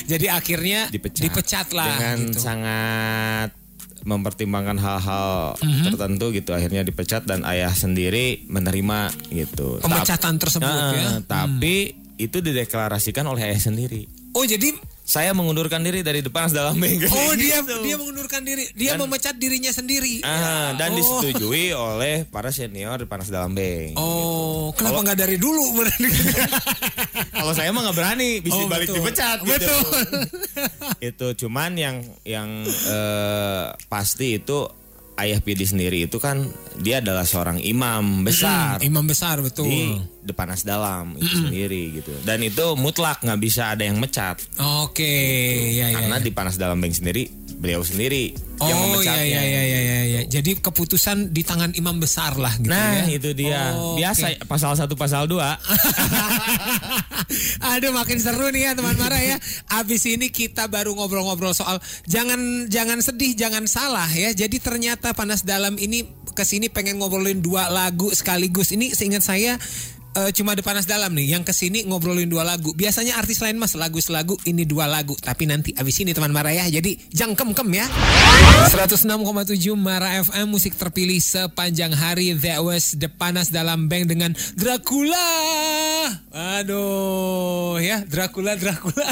Jadi 0.08 0.26
akhirnya 0.26 0.90
dipecat, 0.90 1.70
lah 1.70 1.86
dengan 1.92 2.18
gitu. 2.28 2.40
sangat 2.40 3.50
mempertimbangkan 4.02 4.78
hal-hal 4.78 5.60
Mhm. 5.60 5.84
tertentu 5.86 6.32
gitu 6.32 6.52
akhirnya 6.52 6.82
dipecat 6.82 7.24
dan 7.24 7.44
ayah 7.44 7.70
sendiri 7.70 8.48
menerima 8.48 9.12
gitu 9.30 9.78
Pemecatan 9.80 10.40
tersebut 10.40 10.66
Nah, 10.66 10.94
ya. 10.96 11.10
tapi 11.22 11.94
itu 12.16 12.38
dideklarasikan 12.40 13.28
oleh 13.28 13.44
ayah 13.46 13.60
sendiri 13.62 14.08
Oh 14.32 14.44
jadi 14.44 14.72
saya 15.02 15.34
mengundurkan 15.34 15.82
diri 15.82 16.00
dari 16.00 16.22
depan 16.22 16.48
dalam 16.50 16.78
bengkel 16.78 17.10
oh 17.10 17.34
dia 17.42 17.60
Gitu. 17.60 17.82
dia 17.82 17.98
mengundurkan 17.98 18.42
diri, 18.42 18.70
dia 18.72 18.94
memecat 18.94 19.34
dirinya 19.36 19.70
sendiri. 19.70 20.22
Ah, 20.22 20.74
dan 20.76 20.94
Oh. 20.94 20.96
disetujui 20.96 21.74
oleh 21.90 22.24
para 22.24 22.50
senior 22.50 22.94
di 22.96 23.06
Panas 23.06 23.28
Dalam 23.28 23.52
Beng. 23.52 23.94
Oh, 23.96 24.70
kenapa 24.72 25.02
nggak 25.04 25.20
dari 25.20 25.36
dulu? 25.36 25.82
Kalau 27.32 27.54
saya 27.54 27.72
mah 27.72 27.82
nggak 27.82 27.98
berani, 27.98 28.30
bisa 28.38 28.54
Oh, 28.56 28.68
balik 28.68 28.86
betul. 28.86 29.02
dipecat 29.02 29.38
gitu. 29.40 29.50
Betul. 29.50 29.82
itu 31.02 31.28
cuman 31.40 31.72
yang 31.74 31.96
yang 32.22 32.50
eh, 32.68 33.66
pasti 33.88 34.38
itu 34.38 34.68
ayah 35.22 35.40
Pidi 35.44 35.66
sendiri 35.68 36.08
itu 36.08 36.18
kan 36.18 36.48
dia 36.80 37.04
adalah 37.04 37.28
seorang 37.28 37.60
imam 37.60 38.24
besar 38.24 38.80
Imam 38.84 39.04
besar 39.04 39.40
betul. 39.44 39.68
di 39.68 40.00
Depanas 40.20 40.62
Dalam 40.68 41.18
itu 41.18 41.48
sendiri 41.48 42.00
gitu. 42.02 42.12
Dan 42.22 42.44
itu 42.46 42.76
mutlak 42.78 43.24
nggak 43.24 43.40
bisa 43.42 43.74
ada 43.74 43.88
yang 43.88 43.98
mecat 43.98 44.40
Oke, 44.84 45.16
ya 45.74 45.90
ya. 45.90 45.96
karena 46.00 46.18
ya. 46.20 46.24
di 46.24 46.32
Panas 46.32 46.56
Dalam 46.60 46.78
Beng 46.78 46.94
sendiri 46.94 47.39
beliau 47.60 47.84
sendiri 47.84 48.34
yang 48.58 48.72
Oh 48.72 49.04
iya 49.04 49.20
memecatnya. 49.20 49.24
iya 49.24 49.42
iya 49.44 49.62
iya 49.62 49.80
iya. 49.80 50.00
ya. 50.08 50.22
Jadi 50.32 50.58
keputusan 50.58 51.30
di 51.30 51.44
tangan 51.44 51.76
imam 51.76 51.96
besar 51.96 52.36
lah 52.36 52.52
gitu 52.56 52.68
Nah, 52.68 53.04
ya. 53.04 53.12
itu 53.12 53.30
dia. 53.32 53.72
Oh, 53.76 53.96
Biasa 53.96 54.36
pasal 54.48 54.76
1 54.76 54.88
pasal 54.96 55.28
2. 55.28 55.40
Aduh 57.72 57.92
makin 57.92 58.18
seru 58.18 58.48
nih 58.50 58.64
ya 58.64 58.72
teman 58.74 58.96
Mara 58.96 59.20
ya. 59.20 59.36
Abis 59.70 60.04
ini 60.08 60.28
kita 60.28 60.68
baru 60.68 60.92
ngobrol-ngobrol 60.92 61.52
soal 61.52 61.78
jangan 62.06 62.66
jangan 62.68 63.00
sedih, 63.00 63.36
jangan 63.36 63.64
salah 63.66 64.08
ya. 64.08 64.32
Jadi 64.32 64.60
ternyata 64.60 65.12
panas 65.12 65.44
dalam 65.44 65.76
ini 65.76 66.04
ke 66.32 66.44
sini 66.44 66.68
pengen 66.68 66.98
ngobrolin 66.98 67.40
dua 67.40 67.68
lagu 67.68 68.10
sekaligus. 68.10 68.72
Ini 68.72 68.92
seingat 68.92 69.22
saya 69.22 69.56
eh, 70.18 70.32
cuma 70.34 70.58
di 70.58 70.64
panas 70.66 70.90
dalam 70.90 71.14
nih 71.14 71.38
yang 71.38 71.44
ke 71.46 71.54
sini 71.54 71.86
ngobrolin 71.86 72.30
dua 72.30 72.42
lagu. 72.42 72.74
Biasanya 72.74 73.18
artis 73.20 73.42
lain 73.42 73.62
mas 73.62 73.78
lagu 73.78 74.02
selagu 74.02 74.38
ini 74.46 74.66
dua 74.66 74.90
lagu. 74.90 75.14
Tapi 75.18 75.46
nanti 75.46 75.70
abis 75.76 76.02
ini 76.02 76.16
teman 76.16 76.34
Mara 76.34 76.54
ya. 76.54 76.66
Jadi 76.70 76.98
jangkem 77.14 77.54
kem 77.54 77.70
ya. 77.74 77.86
106,7 78.70 79.10
Mara 79.78 80.22
FM 80.22 80.48
musik 80.50 80.78
terpilih 80.78 81.18
sepanjang 81.22 81.94
hari 81.94 82.34
That 82.38 82.62
was 82.62 82.98
the 82.98 83.10
panas 83.10 83.50
dalam 83.50 83.90
bank 83.90 84.10
dengan 84.10 84.34
Dracula. 84.58 85.30
Aduh 86.34 87.78
ya 87.82 88.06
Dracula 88.06 88.56
Dracula. 88.56 89.06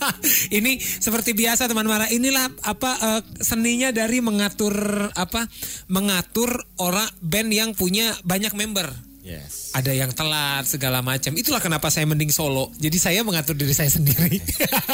Ini 0.58 0.78
seperti 0.80 1.34
biasa 1.34 1.70
teman 1.70 1.86
Mara. 1.86 2.10
Inilah 2.10 2.50
apa 2.66 2.90
eh, 2.98 3.22
seninya 3.42 3.94
dari 3.94 4.18
mengatur 4.18 5.08
apa 5.14 5.46
mengatur 5.90 6.66
orang 6.82 7.08
band 7.22 7.50
yang 7.54 7.70
punya 7.72 8.14
banyak 8.26 8.52
member. 8.54 9.05
Yes. 9.26 9.74
Ada 9.74 9.90
yang 9.90 10.14
telat 10.14 10.70
segala 10.70 11.02
macam. 11.02 11.34
Itulah 11.34 11.58
kenapa 11.58 11.90
saya 11.90 12.06
mending 12.06 12.30
solo. 12.30 12.70
Jadi 12.78 12.94
saya 13.02 13.26
mengatur 13.26 13.58
diri 13.58 13.74
saya 13.74 13.90
sendiri. 13.90 14.38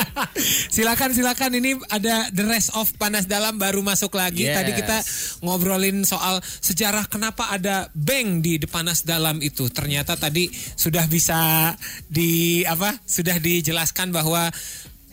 silakan 0.75 1.13
silakan 1.13 1.61
ini 1.61 1.77
ada 1.93 2.33
the 2.33 2.49
rest 2.49 2.73
of 2.73 2.89
panas 2.97 3.29
dalam 3.29 3.61
baru 3.61 3.85
masuk 3.85 4.17
lagi. 4.17 4.49
Yes. 4.49 4.57
Tadi 4.57 4.71
kita 4.73 4.97
ngobrolin 5.45 6.09
soal 6.09 6.41
sejarah 6.41 7.13
kenapa 7.13 7.53
ada 7.53 7.93
bank 7.93 8.41
di 8.41 8.57
panas 8.65 9.05
dalam 9.05 9.37
itu. 9.45 9.69
Ternyata 9.69 10.17
tadi 10.17 10.49
sudah 10.81 11.05
bisa 11.13 11.77
di 12.09 12.65
apa? 12.65 12.89
Sudah 13.05 13.37
dijelaskan 13.37 14.17
bahwa 14.17 14.49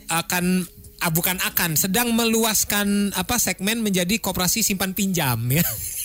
akan 0.08 0.64
ah, 1.04 1.12
bukan 1.12 1.36
akan 1.44 1.76
sedang 1.76 2.16
meluaskan 2.16 3.12
apa 3.12 3.36
segmen 3.36 3.84
menjadi 3.84 4.16
koperasi 4.16 4.64
simpan 4.64 4.96
pinjam 4.96 5.36
ya. 5.52 5.60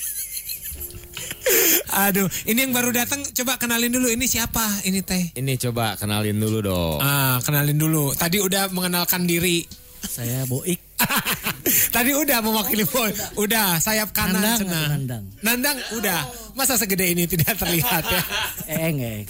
Aduh, 2.09 2.27
ini 2.49 2.65
yang 2.65 2.73
baru 2.73 2.91
datang 2.91 3.21
coba 3.21 3.57
kenalin 3.61 3.93
dulu 3.93 4.09
ini 4.09 4.25
siapa 4.25 4.63
ini 4.83 5.01
teh. 5.05 5.33
Ini 5.37 5.53
coba 5.61 5.95
kenalin 5.95 6.37
dulu 6.37 6.59
dong. 6.65 6.97
Ah, 7.01 7.37
kenalin 7.43 7.77
dulu. 7.77 8.11
Tadi 8.17 8.41
udah 8.41 8.69
mengenalkan 8.73 9.25
diri. 9.29 9.65
Saya 10.05 10.45
Boik. 10.45 10.77
Tadi 11.95 12.11
udah 12.13 12.39
mewakili 12.45 12.85
boy. 12.85 13.11
Udah 13.41 13.81
sayap 13.81 14.13
kanan 14.13 14.39
Nandang 14.39 14.69
nandang? 14.69 15.23
Nandang 15.41 15.77
udah. 15.97 16.21
Masa 16.53 16.77
segede 16.77 17.09
ini 17.09 17.25
tidak 17.25 17.57
terlihat 17.57 18.05
ya. 18.05 18.21
Eeng. 18.69 19.25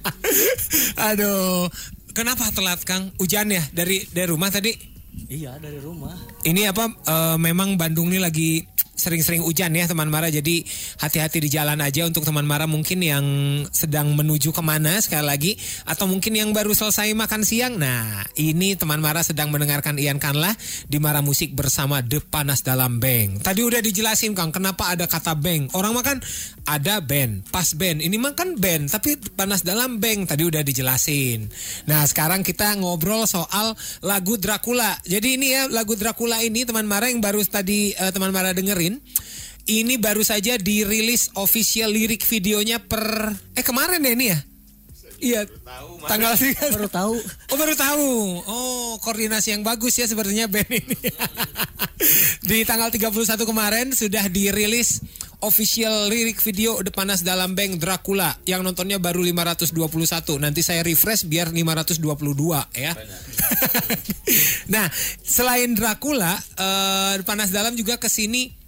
Aduh. 1.10 1.68
Kenapa 2.10 2.50
telat 2.50 2.82
Kang? 2.82 3.14
Hujan 3.22 3.54
ya 3.54 3.62
dari 3.70 4.02
dari 4.10 4.26
rumah 4.26 4.50
tadi? 4.50 4.74
Iya 5.30 5.62
dari 5.62 5.78
rumah. 5.78 6.14
Ini 6.42 6.74
apa 6.74 6.90
eh, 6.90 7.36
memang 7.38 7.78
Bandung 7.78 8.10
ini 8.10 8.18
lagi 8.18 8.66
sering-sering 9.00 9.40
hujan 9.40 9.72
ya 9.72 9.88
teman 9.88 10.12
Mara. 10.12 10.28
Jadi 10.28 10.62
hati-hati 11.00 11.40
di 11.40 11.48
jalan 11.48 11.80
aja 11.80 12.04
untuk 12.04 12.22
teman 12.28 12.44
Mara 12.44 12.68
mungkin 12.68 13.00
yang 13.00 13.24
sedang 13.72 14.12
menuju 14.12 14.52
ke 14.52 14.60
mana 14.60 15.00
sekali 15.00 15.24
lagi. 15.24 15.52
Atau 15.88 16.06
mungkin 16.06 16.36
yang 16.36 16.52
baru 16.52 16.76
selesai 16.76 17.16
makan 17.16 17.42
siang. 17.42 17.80
Nah 17.80 18.28
ini 18.36 18.76
teman 18.76 19.00
Mara 19.00 19.24
sedang 19.24 19.48
mendengarkan 19.48 19.96
Ian 19.96 20.20
Kanlah 20.20 20.52
di 20.86 21.00
Mara 21.00 21.24
Musik 21.24 21.56
bersama 21.56 22.04
The 22.04 22.20
Panas 22.20 22.60
Dalam 22.66 22.98
Bang 22.98 23.38
tadi 23.38 23.62
udah 23.62 23.78
dijelasin 23.78 24.34
Kang 24.34 24.50
kenapa 24.50 24.90
ada 24.90 25.06
kata 25.06 25.38
bang 25.38 25.70
orang 25.78 25.94
makan 25.94 26.16
ada 26.66 26.98
band 27.02 27.46
pas 27.50 27.66
band. 27.74 28.02
Ini 28.02 28.16
mah 28.18 28.34
kan 28.34 28.54
band 28.58 28.90
tapi 28.90 29.18
Panas 29.34 29.62
Dalam 29.62 30.02
Bang 30.02 30.26
tadi 30.26 30.46
udah 30.46 30.62
dijelasin. 30.62 31.50
Nah 31.86 32.06
sekarang 32.06 32.42
kita 32.42 32.74
ngobrol 32.78 33.26
soal 33.26 33.74
lagu 34.02 34.38
Dracula. 34.38 34.98
Jadi 35.06 35.38
ini 35.38 35.54
ya 35.54 35.66
lagu 35.70 35.94
Dracula 35.94 36.42
ini 36.42 36.66
teman 36.66 36.86
Mara 36.86 37.10
yang 37.10 37.22
baru 37.22 37.42
tadi 37.46 37.94
eh, 37.94 38.10
teman 38.10 38.30
Mara 38.34 38.54
dengerin 38.54 38.89
ini 39.70 39.94
baru 40.00 40.24
saja 40.24 40.56
dirilis 40.56 41.30
official 41.38 41.92
lirik 41.92 42.26
videonya 42.26 42.82
per 42.82 43.34
eh 43.54 43.62
kemarin 43.62 44.02
ya 44.02 44.12
ini 44.16 44.26
ya 44.32 44.40
Iya, 45.20 45.44
tanggal 46.08 46.32
sih. 46.32 46.56
Baru 46.56 46.88
tahu. 46.88 47.14
Oh 47.52 47.56
baru 47.60 47.76
tahu. 47.76 48.10
Oh 48.48 48.96
koordinasi 49.04 49.52
yang 49.52 49.60
bagus 49.60 50.00
ya 50.00 50.08
sepertinya 50.08 50.48
band 50.48 50.72
ini. 50.72 50.96
Di 52.40 52.64
tanggal 52.64 52.88
31 52.88 53.12
kemarin 53.44 53.92
sudah 53.92 54.32
dirilis 54.32 55.04
official 55.44 56.08
lirik 56.08 56.40
video 56.40 56.80
The 56.80 56.88
Panas 56.88 57.20
Dalam 57.20 57.52
Bank 57.52 57.76
Dracula 57.76 58.32
yang 58.48 58.64
nontonnya 58.64 58.96
baru 58.96 59.20
521. 59.20 59.76
Nanti 60.40 60.64
saya 60.64 60.80
refresh 60.80 61.28
biar 61.28 61.52
522 61.52 62.00
ya. 62.80 62.96
nah 64.72 64.88
selain 65.20 65.76
Dracula, 65.76 66.32
The 67.20 67.24
Panas 67.28 67.52
Dalam 67.52 67.76
juga 67.76 68.00
ke 68.00 68.08
sini 68.08 68.59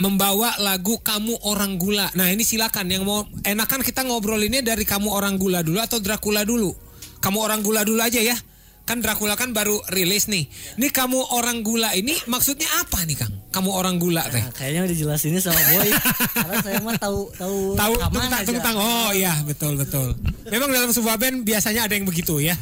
membawa 0.00 0.56
lagu 0.58 0.98
Kamu 0.98 1.44
Orang 1.44 1.76
Gula. 1.76 2.08
Nah 2.16 2.32
ini 2.32 2.40
silakan 2.40 2.88
yang 2.88 3.04
mau 3.04 3.22
enakan 3.44 3.80
kita 3.80 4.02
ngobrolinnya 4.02 4.64
dari 4.64 4.82
Kamu 4.82 5.12
Orang 5.12 5.36
Gula 5.36 5.60
dulu 5.60 5.78
atau 5.78 6.00
Dracula 6.00 6.42
dulu. 6.42 6.72
Kamu 7.20 7.38
Orang 7.38 7.60
Gula 7.60 7.84
dulu 7.84 8.00
aja 8.00 8.18
ya. 8.18 8.34
Kan 8.80 8.98
Dracula 8.98 9.36
kan 9.36 9.52
baru 9.52 9.76
rilis 9.92 10.26
nih. 10.26 10.48
Ini 10.74 10.88
Kamu 10.88 11.36
Orang 11.36 11.60
Gula 11.60 11.92
ini 11.92 12.16
maksudnya 12.26 12.66
apa 12.80 13.04
nih 13.04 13.14
Kang? 13.14 13.30
Kamu 13.52 13.70
Orang 13.70 14.00
Gula 14.00 14.24
teh. 14.26 14.40
Nah, 14.40 14.50
kayaknya 14.50 14.82
udah 14.82 14.90
dijelasinnya 14.90 15.38
sama 15.38 15.60
Boy. 15.68 15.92
Karena 16.34 16.56
saya 16.58 16.78
mah 16.80 16.96
tahu 16.96 17.20
tahu 17.36 17.56
Tahu 17.76 17.92
rekaman 17.94 18.10
tunggu 18.16 18.34
aja. 18.34 18.46
tunggu 18.48 18.62
tang. 18.64 18.76
Oh 18.80 19.10
iya 19.12 19.34
betul 19.44 19.76
betul. 19.76 20.16
Memang 20.48 20.72
dalam 20.72 20.90
sebuah 20.90 21.20
band 21.20 21.44
biasanya 21.44 21.86
ada 21.86 21.92
yang 21.92 22.08
begitu 22.08 22.40
ya. 22.40 22.56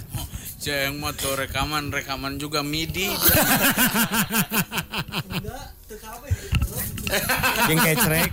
Ceng 0.58 0.98
mah 0.98 1.14
tuh 1.14 1.38
rekaman 1.38 1.88
rekaman 1.88 2.34
juga 2.36 2.66
midi. 2.66 3.06
Yang 7.68 7.78
kecrek. 7.84 8.30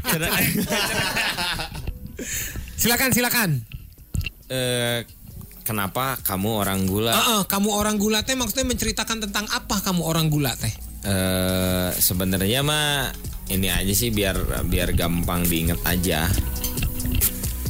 Silakan 2.75 3.09
silakan. 3.11 3.49
Eh, 4.45 5.01
kenapa 5.65 6.21
kamu 6.21 6.49
orang 6.61 6.85
gula? 6.85 7.13
Heeh, 7.17 7.41
kamu 7.49 7.69
orang 7.73 7.97
gula 7.97 8.21
teh 8.21 8.37
maksudnya 8.37 8.69
menceritakan 8.69 9.25
tentang 9.25 9.49
apa 9.49 9.81
kamu 9.81 10.05
orang 10.05 10.29
gula 10.29 10.53
teh? 10.53 10.71
Eh, 11.05 11.89
sebenarnya 11.97 12.61
mah 12.61 13.09
ini 13.49 13.69
aja 13.69 13.93
sih 13.93 14.09
biar 14.13 14.65
biar 14.69 14.93
gampang 14.93 15.45
diingat 15.45 15.81
aja. 15.85 16.29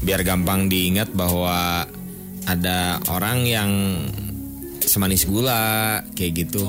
Biar 0.04 0.22
gampang 0.28 0.68
diingat 0.68 1.12
bahwa 1.16 1.88
ada 2.46 3.02
orang 3.10 3.44
yang 3.48 3.72
semanis 4.86 5.26
gula 5.26 6.00
kayak 6.14 6.46
gitu. 6.46 6.62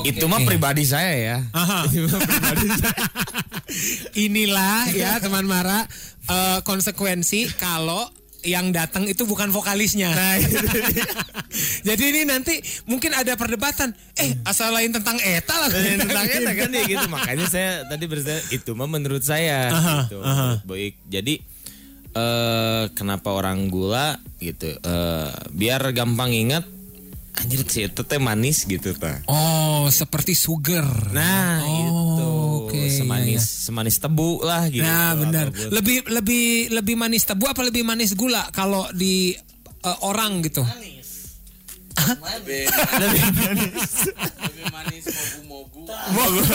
Itu 0.00 0.24
mah 0.32 0.40
pribadi 0.48 0.82
saya 0.86 1.12
ya. 1.12 1.38
Aha. 1.60 1.84
Inilah 4.16 4.90
ya 4.92 5.18
teman 5.22 5.46
Mara 5.46 5.86
eh, 6.28 6.58
konsekuensi 6.62 7.46
kalau 7.58 8.06
yang 8.40 8.72
datang 8.72 9.04
itu 9.04 9.28
bukan 9.28 9.52
vokalisnya. 9.52 10.16
Nah, 10.16 10.40
itu 10.40 10.56
Jadi 11.88 12.02
ini 12.08 12.22
nanti 12.24 12.56
mungkin 12.88 13.12
ada 13.12 13.36
perdebatan. 13.36 13.92
Eh, 14.16 14.32
asal 14.48 14.72
lain 14.72 14.96
tentang 14.96 15.20
eta 15.20 15.54
lah. 15.60 15.68
tentang 15.68 16.24
eta 16.24 16.52
kan 16.56 16.70
ya 16.72 16.82
gitu. 16.88 17.06
Makanya 17.08 17.46
saya 17.48 17.70
tadi 17.84 18.04
bertanya 18.08 18.40
itu 18.48 18.70
mah 18.72 18.88
menurut 18.88 19.20
saya 19.20 19.68
gitu. 20.08 20.24
menurut 20.24 20.64
baik. 20.64 20.94
Jadi 21.12 21.34
eh 22.10 22.84
kenapa 22.96 23.28
orang 23.30 23.68
gula 23.68 24.16
gitu? 24.40 24.72
Eh 24.72 25.30
biar 25.52 25.92
gampang 25.92 26.32
ingat 26.32 26.64
anjir 27.40 27.62
si 27.68 27.86
itu 27.88 28.02
teh 28.04 28.20
manis 28.20 28.68
gitu 28.68 28.92
ta 28.98 29.22
Oh, 29.24 29.88
seperti 29.88 30.36
sugar. 30.36 30.84
nah 31.14 31.62
Oh, 31.62 31.76
itu 31.80 32.28
oke, 32.70 32.90
semanis 32.90 33.42
iya, 33.42 33.62
semanis 33.66 33.96
tebu 33.98 34.30
lah 34.46 34.70
gitu 34.70 34.86
Nah, 34.86 35.18
benar. 35.18 35.50
Lebih 35.50 36.06
lebih 36.08 36.70
lebih 36.70 36.94
manis 36.94 37.26
tebu 37.26 37.50
apa 37.50 37.66
lebih 37.66 37.82
manis 37.82 38.14
gula 38.14 38.46
kalau 38.54 38.86
di 38.94 39.34
eh, 39.60 39.98
orang 40.06 40.38
gitu? 40.46 40.62
Lebih 42.00 42.64
manis. 43.36 44.08
Lebih 44.16 44.66
manis 44.72 45.04
mogu-mogu. 45.44 46.40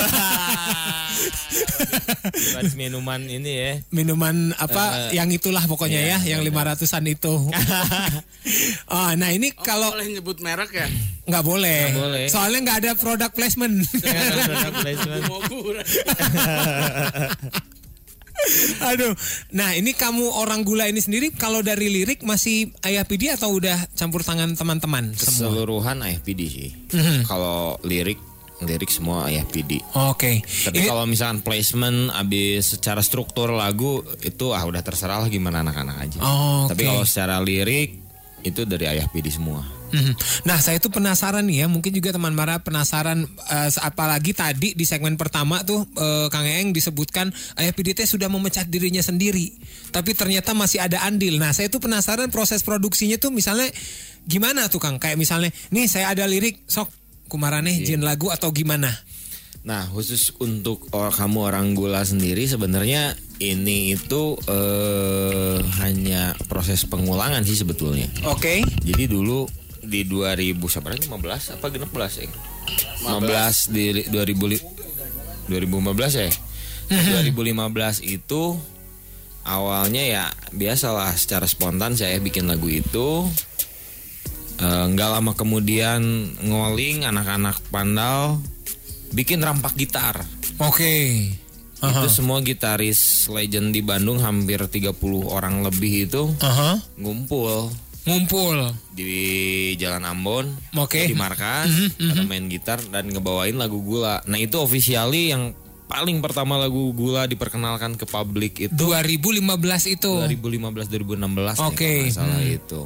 minuman 2.73 3.21
ini 3.21 3.51
ya 3.51 3.71
Minuman 3.89 4.51
apa 4.55 5.09
yang 5.11 5.29
itulah 5.29 5.63
pokoknya 5.63 6.01
ya, 6.05 6.17
yang 6.25 6.41
lima 6.41 6.61
ratusan 6.63 7.05
itu. 7.05 7.31
oh, 8.95 9.11
nah 9.15 9.29
ini 9.29 9.49
Oh, 9.51 9.63
kalau 9.63 9.89
boleh 9.91 10.09
nyebut 10.11 10.37
merek 10.39 10.71
ya? 10.71 10.87
nggak 11.25 11.41
boleh. 11.41 11.81
Nggak 11.89 12.01
boleh. 12.01 12.25
Soalnya 12.27 12.59
nggak 12.61 12.77
ada 12.81 12.91
product 12.93 13.33
placement. 13.33 13.75
Product 13.95 14.75
placement. 14.83 15.23
Mogu. 15.25 15.59
Aduh. 18.85 19.15
Nah, 19.51 19.73
ini 19.73 19.91
kamu 19.91 20.27
orang 20.29 20.61
gula 20.61 20.85
ini 20.85 20.99
sendiri 20.99 21.33
kalau 21.33 21.63
dari 21.63 21.89
lirik 21.89 22.21
masih 22.21 22.69
ayah 22.83 23.01
PD 23.01 23.33
atau 23.33 23.49
udah 23.51 23.73
campur 23.93 24.21
tangan 24.21 24.53
teman-teman 24.53 25.15
semua? 25.15 25.49
keseluruhan 25.49 25.97
IFPD 26.03 26.41
sih 26.45 26.69
Mhm. 26.91 27.25
kalau 27.25 27.79
lirik 27.81 28.19
lirik 28.63 28.87
semua 28.87 29.27
IFPD 29.27 29.83
Oke. 29.95 30.39
Tapi 30.39 30.79
Ini- 30.79 30.87
kalau 30.87 31.03
misalkan 31.03 31.43
placement 31.43 32.13
abis 32.15 32.79
secara 32.79 33.03
struktur 33.03 33.51
lagu 33.51 33.99
itu 34.23 34.55
ah 34.55 34.63
udah 34.63 34.79
terserah 34.79 35.19
lah 35.19 35.27
gimana 35.27 35.59
anak-anak 35.59 35.97
aja. 35.99 36.19
Oh, 36.23 36.67
Tapi 36.71 36.87
oke. 36.87 36.89
kalau 36.95 37.03
secara 37.03 37.43
lirik 37.43 37.99
itu 38.45 38.61
dari 38.63 38.85
ayah 38.85 39.09
PD 39.09 39.33
semua. 39.33 39.65
Mhm. 39.89 40.13
Nah, 40.45 40.59
saya 40.61 40.77
tuh 40.77 40.91
penasaran 40.93 41.45
nih 41.45 41.65
ya, 41.65 41.67
mungkin 41.71 41.89
juga 41.93 42.13
teman 42.13 42.33
Mara 42.35 42.61
penasaran 42.61 43.25
eh, 43.25 43.69
apalagi 43.81 44.35
tadi 44.37 44.77
di 44.77 44.85
segmen 44.85 45.17
pertama 45.17 45.65
tuh 45.65 45.81
eh, 45.97 46.27
Kang 46.29 46.45
Eeng 46.45 46.69
disebutkan 46.75 47.33
Ayah 47.57 47.73
PDT 47.73 48.05
sudah 48.05 48.29
memecat 48.29 48.69
dirinya 48.69 49.01
sendiri. 49.01 49.55
Tapi 49.89 50.13
ternyata 50.13 50.53
masih 50.53 50.83
ada 50.83 51.01
andil. 51.05 51.41
Nah, 51.41 51.55
saya 51.55 51.71
tuh 51.71 51.81
penasaran 51.81 52.29
proses 52.29 52.61
produksinya 52.61 53.17
tuh 53.17 53.33
misalnya 53.33 53.65
gimana 54.25 54.67
tuh 54.69 54.81
Kang? 54.81 54.97
Kayak 55.01 55.17
misalnya, 55.21 55.49
nih 55.73 55.85
saya 55.89 56.11
ada 56.13 56.25
lirik, 56.29 56.65
sok 56.69 56.89
kumaraneh 57.27 57.79
Iya. 57.79 57.85
jin 57.87 58.01
lagu 58.01 58.29
atau 58.29 58.49
gimana? 58.49 58.91
Nah 59.65 59.89
khusus 59.89 60.29
untuk 60.37 60.85
or- 60.91 61.09
kamu 61.09 61.39
orang 61.43 61.73
gula 61.73 62.01
sendiri 62.01 62.45
sebenarnya 62.45 63.13
ini 63.37 63.91
itu 63.91 64.37
eh, 64.45 65.57
hanya 65.79 66.37
proses 66.45 66.85
pengulangan 66.85 67.41
sih 67.41 67.57
sebetulnya. 67.57 68.05
Oke. 68.25 68.61
Jadi 68.81 69.03
dulu 69.05 69.49
di 69.81 70.01
2000 70.01 70.69
sebenarnya 70.69 71.05
15 71.05 71.53
apa 71.53 71.65
16 71.67 72.13
ya? 72.17 72.29
15 73.03 73.69
di 73.69 73.83
2000 74.05 74.45
li- 74.47 74.63
2015 75.47 76.13
ya? 76.15 76.29
2015 76.85 78.01
itu 78.01 78.57
awalnya 79.41 80.01
ya 80.01 80.23
biasalah 80.51 81.13
secara 81.13 81.45
spontan 81.45 81.93
saya 81.93 82.17
bikin 82.17 82.45
lagu 82.45 82.65
itu 82.65 83.25
Eh, 84.55 84.85
nggak 84.87 85.09
lama 85.11 85.31
kemudian 85.33 85.99
ngoling 86.39 87.03
anak-anak 87.03 87.59
pandal 87.67 88.39
bikin 89.11 89.39
rampak 89.39 89.75
gitar 89.75 90.23
Oke. 90.57 91.27
itu 91.77 92.07
semua 92.07 92.39
gitaris 92.39 93.27
legend 93.27 93.69
di 93.69 93.83
Bandung 93.83 94.17
hampir 94.17 94.57
30 94.57 94.95
orang 95.21 95.59
lebih 95.59 96.07
itu 96.07 96.31
Aha. 96.39 96.79
ngumpul 96.95 97.67
Ngumpul. 98.05 98.71
di 98.89 99.11
Jalan 99.75 100.07
Ambon 100.07 100.47
Oke. 100.73 101.03
di 101.03 101.13
markas 101.13 101.67
pada 101.99 102.23
main 102.23 102.47
gitar 102.47 102.79
dan 102.85 103.11
ngebawain 103.11 103.53
lagu 103.53 103.77
gula 103.79 104.23
nah 104.23 104.39
itu 104.39 104.55
officially 104.55 105.29
yang 105.29 105.51
paling 105.85 106.17
pertama 106.17 106.55
lagu 106.55 106.89
gula 106.91 107.27
diperkenalkan 107.27 107.93
ke 107.93 108.05
publik 108.05 108.57
itu 108.61 108.73
2015 108.73 109.43
itu. 109.91 110.11
2015 110.15 110.87
2016 110.87 111.59
Oh. 111.59 111.69
Oke. 111.69 111.77
kalau 111.77 112.01
nggak 112.01 112.15
salah 112.15 112.41
itu 112.41 112.81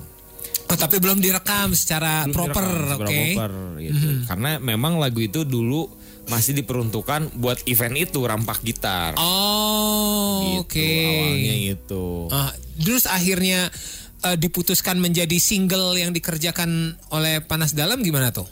Oh, 0.69 0.77
tapi 0.77 1.01
belum 1.01 1.17
direkam 1.17 1.73
secara 1.73 2.29
Belum 2.29 2.53
proper, 2.53 2.65
oke. 2.93 3.01
proper, 3.01 3.51
gitu. 3.81 4.07
karena 4.25 4.51
memang 4.57 5.01
lagu 5.01 5.17
itu 5.17 5.41
dulu 5.41 5.89
masih 6.29 6.53
diperuntukkan 6.53 7.33
buat 7.35 7.65
event 7.65 7.97
itu 7.97 8.21
rampak 8.21 8.61
gitar 8.61 9.17
Oh, 9.17 10.61
gitu 10.61 10.77
oke. 10.77 10.93
awalnya 11.09 11.55
itu 11.73 12.05
Ah, 12.29 12.53
terus 12.77 13.09
akhirnya 13.09 13.73
eh, 14.21 14.37
diputuskan 14.37 15.01
menjadi 15.01 15.41
single 15.41 15.97
yang 15.97 16.13
dikerjakan 16.13 16.93
oleh 17.09 17.41
Panas 17.41 17.73
Dalam 17.73 17.99
gimana 17.99 18.29
tuh? 18.29 18.45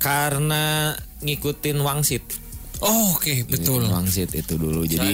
karena 0.00 0.96
ngikutin 1.20 1.78
wangsit 1.78 2.24
Oh, 2.80 3.12
oke, 3.12 3.44
betul. 3.46 3.84
wangsit 3.86 4.32
itu 4.32 4.56
dulu 4.56 4.82
jadi 4.82 5.12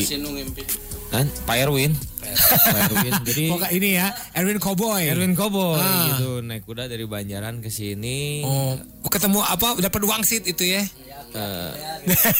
kan 1.06 1.26
Pak 1.44 1.56
Erwin 1.60 1.92
Erwin 2.26 3.14
jadi 3.28 3.44
Pokoknya 3.48 3.70
ini 3.72 3.88
ya, 3.94 4.06
Erwin 4.32 4.58
Cowboy. 4.58 5.02
Erwin 5.06 5.32
Koboy 5.32 5.76
Ah. 5.76 6.10
gitu 6.10 6.40
naik 6.40 6.62
kuda 6.62 6.86
dari 6.86 7.04
Banjaran 7.04 7.58
ke 7.58 7.68
sini 7.68 8.42
Oh, 8.42 8.74
ketemu 9.06 9.40
apa? 9.40 9.76
Dapat 9.76 10.02
wangsit 10.02 10.42
itu 10.42 10.64
ya? 10.64 10.82
Eh, 11.28 11.70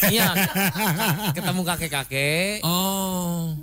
iya 0.09 0.31
ketemu 1.37 1.61
kakek-kakek 1.63 2.61
Oh. 2.61 3.53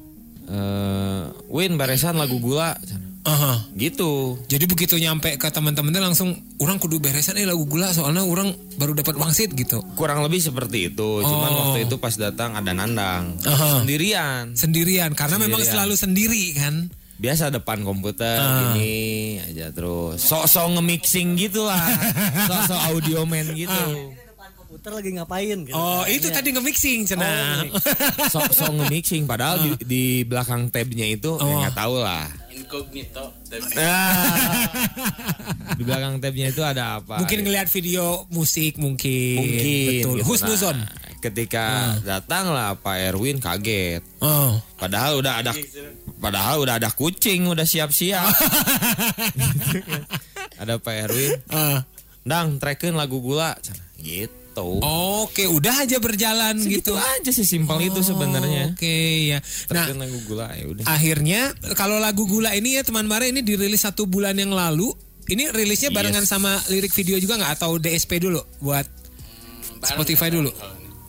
eh 0.44 1.22
Win 1.48 1.74
beresan 1.74 2.14
lagu 2.14 2.36
gula 2.36 2.76
Aha. 3.24 3.64
gitu 3.72 4.36
Jadi 4.46 4.64
begitu 4.64 4.94
nyampe 4.94 5.34
ke 5.34 5.48
teman-temannya 5.48 5.96
langsung 6.02 6.30
orang 6.58 6.76
kudu 6.76 6.98
beresan 6.98 7.34
eh 7.34 7.42
lagu 7.42 7.64
gula 7.64 7.88
soalnya 7.88 8.20
orang 8.20 8.48
baru 8.74 8.92
dapat 8.92 9.14
wangsit 9.14 9.50
gitu. 9.50 9.80
kurang 9.94 10.20
lebih 10.20 10.38
seperti 10.38 10.88
itu 10.88 11.08
cuman 11.18 11.48
Oh. 11.48 11.58
waktu 11.66 11.84
itu 11.84 11.96
pas 11.96 12.12
datang 12.12 12.52
ada 12.52 12.70
nandang 12.70 13.40
Aha. 13.42 13.80
sendirian 13.80 14.52
Sendirian 14.52 15.10
karena 15.12 15.36
memang 15.38 15.56
Sendirian. 15.58 15.72
selalu 15.80 15.94
sendiri 15.96 16.44
kan. 16.54 16.74
biasa 17.14 17.48
depan 17.48 17.80
komputer 17.80 18.36
Ah. 18.36 18.74
gini 18.74 19.38
aja 19.40 19.70
terus 19.70 20.20
sok-sok 20.20 20.76
nge-mixing 20.76 21.38
gitu 21.38 21.62
lah 21.62 21.80
sok-sok 22.48 22.80
audio 22.88 23.22
man 23.22 23.48
gitu 23.48 24.12
komputer 24.54 24.90
lagi 24.92 25.10
ngapain 25.12 25.58
gitu. 25.62 25.72
Oh, 25.72 26.02
itu 26.04 26.26
tadi 26.28 26.50
nge-mixing 26.50 27.06
cenah. 27.06 27.62
sok-sok 28.26 28.74
nge-mixing 28.76 29.22
padahal 29.24 29.62
di, 29.62 29.70
di 29.80 30.02
belakang 30.20 30.66
tabnya 30.68 31.06
itu 31.06 31.30
ya 31.32 31.40
Oh. 31.40 31.58
nggak 31.62 31.72
tahu 31.74 31.94
lah 31.96 32.26
Incognito. 32.74 33.24
Tapi 33.46 33.70
Ah. 33.78 34.66
di 35.78 35.82
belakang 35.82 36.18
tabnya 36.18 36.50
itu 36.50 36.58
ada 36.60 36.98
apa 36.98 37.22
Mungkin 37.22 37.38
ngelihat 37.40 37.70
video 37.70 38.26
musik 38.28 38.74
mungkin. 38.76 39.38
mungkin 39.38 40.02
Betul. 40.02 40.14
gitu. 40.18 40.26
Husnuzon. 40.26 40.74
Nah, 40.76 40.90
ketika 41.20 41.64
datang 42.02 42.50
lah 42.50 42.74
Pak 42.74 43.14
Erwin 43.14 43.38
kaget 43.38 44.02
Oh. 44.18 44.58
Padahal 44.74 45.16
udah 45.16 45.38
ada 45.38 45.52
padahal 46.18 46.60
udah 46.60 46.74
ada 46.76 46.90
kucing 46.90 47.46
udah 47.46 47.62
siap-siap. 47.64 48.26
Gitu 49.30 49.78
kan. 49.88 50.02
ada 50.58 50.74
Pak 50.76 50.94
Erwin, 51.00 51.30
Ah. 51.48 51.86
"Dang, 52.22 52.58
trekin 52.58 52.92
lagu 52.92 53.18
gula." 53.18 53.54
Gitu. 53.96 54.34
Oke, 54.62 55.50
udah 55.50 55.82
aja 55.82 55.98
berjalan 55.98 56.54
Gitu 56.62 56.78
gitu. 56.78 56.92
aja 56.94 57.30
sih 57.34 57.42
simpel 57.42 57.82
itu 57.82 57.98
sebenarnya. 58.06 58.70
Oke, 58.70 59.34
ya. 59.34 59.38
Nah, 59.74 59.90
lagu 59.90 60.18
gula 60.28 60.54
ya 60.54 60.64
udah. 60.70 60.84
akhirnya 60.86 61.50
kalau 61.74 61.98
lagu 61.98 62.22
Gula 62.24 62.54
ini 62.54 62.78
ya 62.78 62.86
teman 62.86 63.10
Mara 63.10 63.26
ini 63.26 63.42
dirilis 63.42 63.82
satu 63.82 64.06
bulan 64.06 64.38
yang 64.38 64.54
lalu. 64.54 64.94
Ini 65.24 65.50
rilisnya 65.56 65.88
barengan 65.88 66.22
Yes. 66.22 66.30
sama 66.30 66.52
lirik 66.68 66.92
video 66.92 67.16
juga 67.16 67.40
nggak 67.40 67.56
atau 67.56 67.80
DSP 67.80 68.20
dulu 68.20 68.44
buat 68.60 68.84
Spotify 69.80 70.28
dulu. 70.28 70.52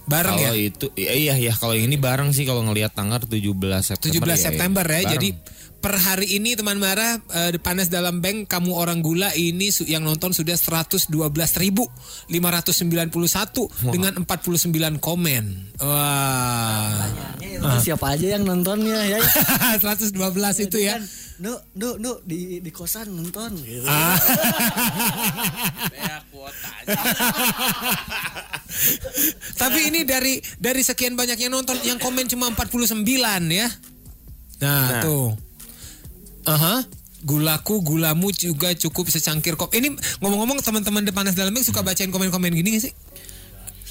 Bareng 0.05 0.38
ya. 0.38 0.53
Kalau 0.53 0.60
itu 0.62 0.86
iya 0.95 1.13
iya 1.17 1.34
ya 1.49 1.53
kalau 1.58 1.73
ini 1.73 1.97
bareng 1.97 2.29
sih 2.29 2.45
kalau 2.45 2.62
ngelihat 2.62 2.93
tanggal 2.93 3.17
17 3.19 3.41
September. 3.81 4.38
17 4.38 4.38
September 4.38 4.86
ya. 4.86 5.01
Bareng. 5.01 5.12
Jadi 5.17 5.29
per 5.86 6.02
hari 6.02 6.41
ini 6.41 6.58
teman 6.58 6.82
Mara 6.82 7.21
eh, 7.30 7.54
panas 7.62 7.93
dalam 7.93 8.17
bank 8.17 8.50
kamu 8.50 8.74
orang 8.74 9.06
gula 9.06 9.30
ini 9.38 9.69
su- 9.69 9.86
yang 9.86 10.02
nonton 10.02 10.34
sudah 10.34 10.58
112.591 10.58 11.13
dengan 13.93 14.17
49 14.17 14.98
komen. 14.98 15.43
Wah. 15.78 17.06
Itu 17.38 17.78
siapa 17.86 18.17
aja 18.17 18.34
yang 18.34 18.50
nontonnya 18.50 18.98
ya? 19.06 19.21
112 19.86 20.17
itu 20.65 20.78
ya. 20.82 20.98
Kan, 20.98 21.06
Nu, 21.36 21.52
nu, 21.76 22.00
nu 22.00 22.15
di 22.24 22.63
di 22.63 22.71
kosan 22.71 23.12
nonton 23.12 23.60
gitu. 23.60 23.84
Ah. 23.86 24.15
Tapi 29.62 29.80
ini 29.91 30.08
dari 30.08 30.39
dari 30.56 30.80
sekian 30.80 31.13
banyak 31.13 31.36
yang 31.36 31.52
nonton 31.52 31.76
yang 31.84 32.00
komen 32.00 32.26
cuma 32.26 32.48
49 32.56 33.04
ya. 33.52 33.67
Nah, 34.63 34.88
Nah. 34.89 35.04
tuh. 35.04 35.44
Aha. 36.45 36.86
Gulaku, 37.25 37.81
gulamu 37.81 38.29
juga 38.29 38.69
cukup 38.77 39.10
secangkir 39.10 39.58
kopi. 39.58 39.81
Ini 39.81 39.97
ngomong-ngomong 40.21 40.62
teman-teman 40.62 41.01
depan 41.01 41.25
dalam 41.34 41.49
Bank 41.49 41.65
suka 41.65 41.81
bacain 41.81 42.13
komen-komen 42.13 42.53
gini 42.53 42.77
gak 42.77 42.86
sih? 42.86 42.93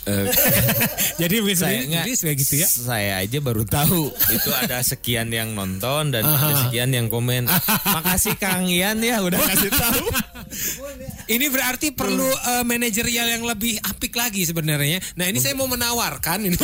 Eh, 0.04 0.28
Jadi 1.22 1.36
saya 1.54 1.80
nggak 1.80 2.04
jadi 2.12 2.36
gitu 2.36 2.54
ya. 2.58 2.66
Saya 2.66 3.12
aja 3.20 3.38
baru 3.38 3.64
tahu 3.64 4.12
itu 4.28 4.50
ada 4.52 4.80
sekian 4.80 5.28
yang 5.28 5.52
nonton 5.52 6.10
dan 6.10 6.22
ada 6.22 6.68
sekian 6.68 6.90
yang 6.90 7.08
komen. 7.08 7.48
Makasih 7.86 8.36
Kang 8.36 8.66
Ian 8.66 9.00
ya 9.00 9.20
udah 9.20 9.38
kasih 9.40 9.70
tahu. 9.70 10.04
Ini 11.24 11.46
berarti 11.48 11.90
perlu 11.90 12.26
eh, 12.26 12.62
manajerial 12.62 13.30
yang 13.30 13.44
lebih 13.44 13.80
apik 13.80 14.12
lagi 14.12 14.44
sebenarnya. 14.44 15.00
Nah 15.14 15.24
ini 15.24 15.38
saya 15.38 15.54
mau 15.54 15.64
menawarkan 15.64 16.44
ini 16.44 16.56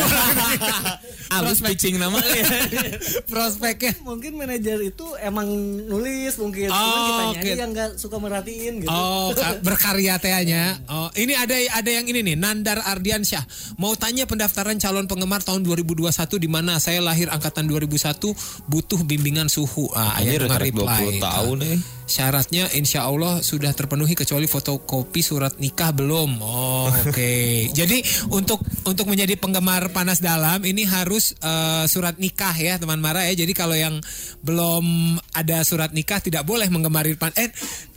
Halus 1.33 1.63
pitching 1.63 1.95
nama 1.95 2.19
ya. 2.19 2.45
prospeknya. 3.31 3.95
Mungkin 4.03 4.35
manajer 4.35 4.77
itu 4.83 5.05
emang 5.17 5.47
nulis 5.81 6.35
mungkin. 6.37 6.67
Cuman 6.67 6.79
Oh, 6.91 7.07
kitanya 7.31 7.39
oke. 7.39 7.51
yang 7.55 7.71
nggak 7.71 7.89
suka 7.95 8.17
merhatiin 8.17 8.73
gitu. 8.83 8.91
Oh, 8.91 9.31
ka- 9.31 9.63
berkarya 9.63 10.19
tehnya. 10.19 10.75
Oh, 10.85 11.07
ini 11.15 11.33
ada 11.33 11.55
ada 11.71 11.89
yang 11.89 12.03
ini 12.05 12.19
nih, 12.21 12.35
Nandar 12.35 12.83
Ardiansyah. 13.31 13.77
Mau 13.79 13.95
tanya 13.95 14.27
pendaftaran 14.27 14.75
calon 14.75 15.07
penggemar 15.07 15.39
tahun 15.39 15.63
2021 15.63 16.11
di 16.35 16.49
mana 16.51 16.77
saya 16.83 16.99
lahir 16.99 17.31
angkatan 17.31 17.67
2001 17.67 18.67
butuh 18.67 18.99
bimbingan 19.07 19.47
suhu. 19.47 19.87
Ah, 19.95 20.19
ayah 20.19 20.43
nge-reply. 20.43 21.23
20 21.23 21.23
tahun 21.23 21.57
nih. 21.63 21.79
Syaratnya 22.11 22.67
insya 22.75 23.07
Allah 23.07 23.39
sudah 23.39 23.71
terpenuhi 23.71 24.19
kecuali 24.19 24.43
fotokopi 24.43 25.23
surat 25.23 25.55
nikah 25.63 25.95
belum. 25.95 26.43
Oh, 26.43 26.91
Oke. 27.07 27.65
Jadi 27.79 28.03
untuk 28.27 28.59
untuk 28.83 29.07
menjadi 29.07 29.39
penggemar 29.39 29.95
panas 29.95 30.19
dalam 30.19 30.59
ini 30.67 30.83
harus 30.83 31.31
eh, 31.39 31.87
surat 31.87 32.19
nikah 32.19 32.51
ya 32.51 32.75
teman 32.75 32.99
Mara 32.99 33.23
ya. 33.31 33.39
Jadi 33.39 33.55
kalau 33.55 33.79
yang 33.79 34.03
belum 34.43 35.15
ada 35.31 35.63
surat 35.63 35.95
nikah 35.95 36.19
tidak 36.19 36.43
boleh 36.43 36.67
menggemari 36.67 37.15
pan 37.15 37.31
eh 37.39 37.47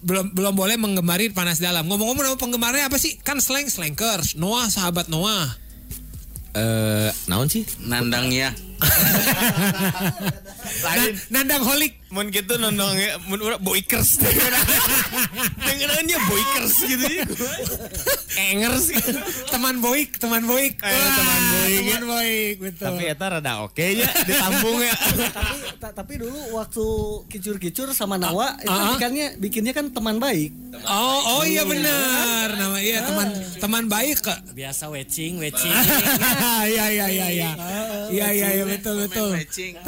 belum 0.06 0.30
belum 0.30 0.54
boleh 0.54 0.78
menggemari 0.78 1.34
panas 1.34 1.58
dalam. 1.58 1.90
Ngomong-ngomong 1.90 2.22
nama 2.22 2.38
penggemarnya 2.38 2.86
apa 2.86 3.02
sih? 3.02 3.18
Kan 3.18 3.42
slang 3.42 3.66
slankers. 3.66 4.38
Noah 4.38 4.70
sahabat 4.70 5.10
Noah. 5.10 5.64
Eh, 6.54 7.10
naon 7.26 7.50
sih? 7.50 7.66
Nandang 7.82 8.30
ya. 8.30 8.54
Na- 10.84 11.12
Nandang 11.32 11.62
holik. 11.64 11.92
Mun 12.08 12.30
gitu 12.30 12.54
nondongnya 12.54 13.18
mun 13.26 13.38
urang 13.38 13.58
boykers. 13.58 14.22
Dengerannya 15.66 16.18
boykers 16.24 16.74
gitu 16.84 17.06
ya. 17.10 17.24
Engers 18.46 18.86
gitu. 18.88 19.18
Teman 19.48 19.80
boik, 19.80 20.14
teman 20.16 20.44
boik. 20.44 20.78
Eh, 20.78 20.94
teman 20.94 21.42
boik. 21.50 21.74
Teman 21.80 22.04
boik, 22.06 22.54
betul. 22.60 22.86
Tapi 22.86 23.02
eta 23.08 23.26
rada 23.28 23.52
oke 23.60 23.82
ya 23.82 24.06
ditambung 24.22 24.78
ya. 24.78 24.94
tapi 25.28 25.56
ta- 25.76 25.90
tapi 25.92 26.12
dulu 26.20 26.38
waktu 26.54 26.84
kicur-kicur 27.28 27.90
sama 27.90 28.14
Nawa 28.14 28.54
itu 28.60 28.70
ah. 28.70 28.94
bikinnya 28.94 29.26
bikinnya 29.36 29.72
kan 29.72 29.90
teman 29.90 30.16
baik. 30.16 30.54
Oh, 30.84 31.38
oh 31.38 31.42
iya 31.42 31.66
benar. 31.66 32.43
Iya 32.84 33.00
teman 33.08 33.28
teman 33.56 33.84
baik 33.88 34.18
kak. 34.20 34.38
Biasa 34.52 34.92
wecing, 34.92 35.40
wecing. 35.40 35.72
Iya 36.74 36.84
iya 36.92 37.06
iya 37.08 37.26
iya. 37.32 37.50
Iya 38.12 38.28
iya 38.36 38.48
iya 38.60 38.64
betul 38.68 39.00
betul. 39.08 39.32
Matching. 39.32 39.74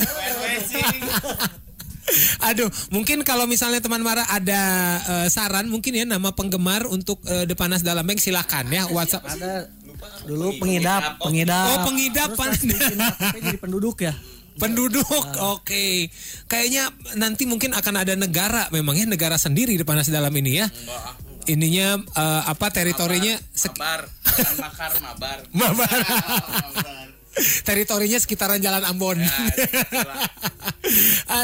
Aduh, 2.49 2.71
mungkin 2.95 3.27
kalau 3.27 3.51
misalnya 3.51 3.83
teman 3.83 3.99
Mara 3.99 4.23
ada 4.31 4.63
eh, 5.03 5.29
saran 5.29 5.67
mungkin 5.67 5.91
ya 5.91 6.07
nama 6.07 6.31
penggemar 6.33 6.87
untuk 6.87 7.19
eh, 7.27 7.45
Depanas 7.45 7.83
dalam 7.83 8.07
bank 8.07 8.23
silakan 8.23 8.71
ya 8.71 8.87
WhatsApp. 8.89 9.27
Ada 9.27 9.67
dulu 10.25 10.55
pengidap, 10.63 11.19
pengidap. 11.19 11.67
Oh, 11.67 11.79
pengidap, 11.91 12.31
Pan. 12.39 12.55
bikin 12.55 12.71
KTP 12.95 13.37
jadi 13.51 13.59
penduduk 13.59 13.97
ya. 14.07 14.15
Penduduk, 14.57 15.05
oke. 15.37 16.09
Kayaknya 16.49 16.89
nanti 17.21 17.45
mungkin 17.45 17.77
akan 17.77 17.95
ada 18.01 18.17
negara, 18.17 18.73
memangnya 18.73 19.05
negara 19.05 19.37
sendiri 19.37 19.77
Depanas 19.77 20.09
dalam 20.09 20.33
ini 20.33 20.65
ya. 20.65 20.67
Ininya 21.47 22.03
eh, 22.03 22.43
apa 22.47 22.67
teritorinya 22.75 23.39
Mabar. 23.39 24.01
Makar, 24.63 24.93
mabar. 25.01 25.39
Mabar. 25.55 25.99
Mabar. 26.05 27.07
teritorinya 27.37 28.17
sekitaran 28.17 28.61
Jalan 28.61 28.85
Ambon. 28.89 29.21
Ya. 29.21 29.29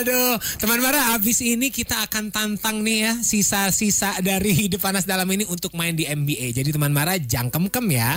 Aduh, 0.00 0.40
teman 0.56 0.80
Mara, 0.80 1.12
habis 1.12 1.44
ini 1.44 1.68
kita 1.68 2.08
akan 2.08 2.32
tantang 2.32 2.80
nih 2.80 2.98
ya 3.04 3.12
sisa-sisa 3.20 4.16
dari 4.24 4.70
Depanas 4.72 5.04
Dalam 5.04 5.28
ini 5.28 5.44
untuk 5.44 5.76
main 5.76 5.92
di 5.92 6.08
NBA. 6.08 6.56
Jadi 6.56 6.72
teman 6.72 6.94
Mara 6.94 7.20
jangkem-kem 7.20 7.86
ya. 7.92 8.16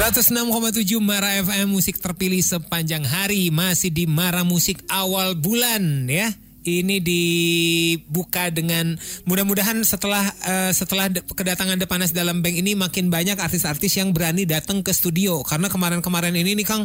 106,7 0.00 0.82
Mara 0.98 1.38
FM 1.44 1.70
musik 1.70 2.02
terpilih 2.02 2.42
sepanjang 2.42 3.06
hari 3.06 3.54
masih 3.54 3.94
di 3.94 4.10
Mara 4.10 4.42
Musik 4.42 4.82
awal 4.90 5.38
bulan 5.38 6.10
ya. 6.10 6.34
Ini 6.60 7.00
dibuka 7.00 8.52
dengan 8.52 8.92
mudah-mudahan 9.24 9.80
setelah 9.80 10.28
eh, 10.44 10.72
setelah 10.76 11.08
de- 11.08 11.24
kedatangan 11.24 11.80
Depanas 11.80 12.12
dalam 12.12 12.44
bank 12.44 12.60
ini 12.60 12.76
makin 12.76 13.08
banyak 13.08 13.40
artis-artis 13.40 13.96
yang 13.96 14.12
berani 14.12 14.44
datang 14.44 14.84
ke 14.84 14.92
studio 14.92 15.40
karena 15.40 15.72
kemarin-kemarin 15.72 16.36
ini 16.36 16.52
nih 16.60 16.66
Kang 16.68 16.84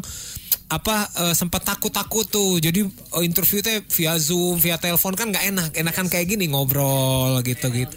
apa 0.65 1.11
eh, 1.13 1.35
sempat 1.35 1.61
takut-takut 1.67 2.25
tuh. 2.25 2.57
Jadi 2.57 2.87
eh, 2.87 3.23
interview 3.27 3.59
teh 3.59 3.83
via 3.83 4.15
Zoom, 4.15 4.57
via 4.57 4.79
telepon 4.79 5.13
kan 5.13 5.29
nggak 5.29 5.45
enak. 5.51 5.69
Enakan 5.75 6.07
kayak 6.07 6.25
gini 6.31 6.47
ngobrol 6.49 7.43
gitu-gitu. 7.43 7.93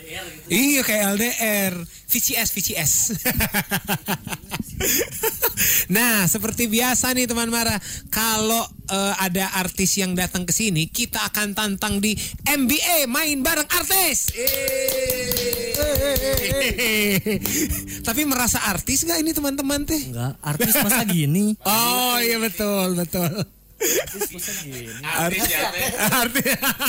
Iya 0.51 0.83
kayak 0.83 1.03
LDR, 1.15 1.75
VCS 2.11 2.49
VCS. 2.53 2.93
nah, 5.97 6.27
seperti 6.31 6.71
biasa 6.71 7.11
nih 7.15 7.27
teman 7.27 7.51
Mara, 7.51 7.79
kalau 8.09 8.65
eh, 8.91 9.15
ada 9.19 9.51
artis 9.59 9.99
yang 9.99 10.15
datang 10.15 10.47
ke 10.47 10.53
sini, 10.55 10.87
kita 10.89 11.19
akan 11.33 11.55
tantang 11.55 11.99
di 11.99 12.15
MBA 12.47 13.07
main 13.11 13.43
bareng 13.43 13.69
artis. 13.69 14.31
Tapi 18.07 18.23
merasa 18.25 18.65
artis 18.71 19.05
gak 19.05 19.21
ini 19.21 19.35
teman-teman 19.35 19.85
teh? 19.85 20.01
Enggak, 20.11 20.39
artis 20.41 20.75
masa 20.81 21.05
gini. 21.05 21.55
Oh 21.67 22.17
iya 22.23 22.39
betul 22.39 22.95
betul. 22.95 23.58
Artis 23.79 25.47
ya 25.49 25.71
teh. 25.71 25.87
Artis, 26.23 26.45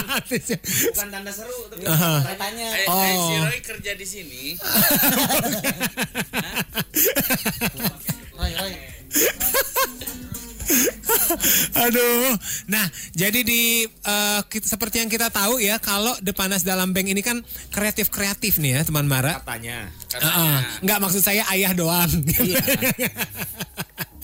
artis. 0.10 0.44
ya. 0.48 0.58
Bukan 0.90 1.08
tanda 1.10 1.30
seru. 1.30 1.70
tapi 1.70 1.86
Katanya 1.86 2.68
Eh, 2.74 2.88
Oh. 2.88 2.98
eh, 3.00 3.14
si 3.16 3.36
Roy 3.40 3.60
kerja 3.62 3.92
di 3.94 4.06
sini. 4.06 4.44
Roy, 8.36 8.52
Roy. 8.52 8.74
Aduh. 11.80 12.34
Nah, 12.68 12.86
jadi 13.12 13.40
di 13.42 13.62
eh, 13.86 14.42
kita- 14.44 14.66
seperti 14.68 15.00
yang 15.00 15.10
kita 15.10 15.30
tahu 15.30 15.58
ya, 15.60 15.78
kalau 15.78 16.14
Depanas 16.20 16.62
dalam 16.62 16.90
bank 16.90 17.08
ini 17.08 17.22
kan 17.22 17.42
kreatif-kreatif 17.70 18.58
nih 18.58 18.76
ya, 18.76 18.84
teman 18.84 19.06
Mara. 19.06 19.38
Katanya. 19.40 19.90
Heeh. 20.12 20.58
Nggak 20.82 21.00
maksud 21.00 21.22
saya 21.22 21.46
ayah 21.50 21.74
doang. 21.74 22.10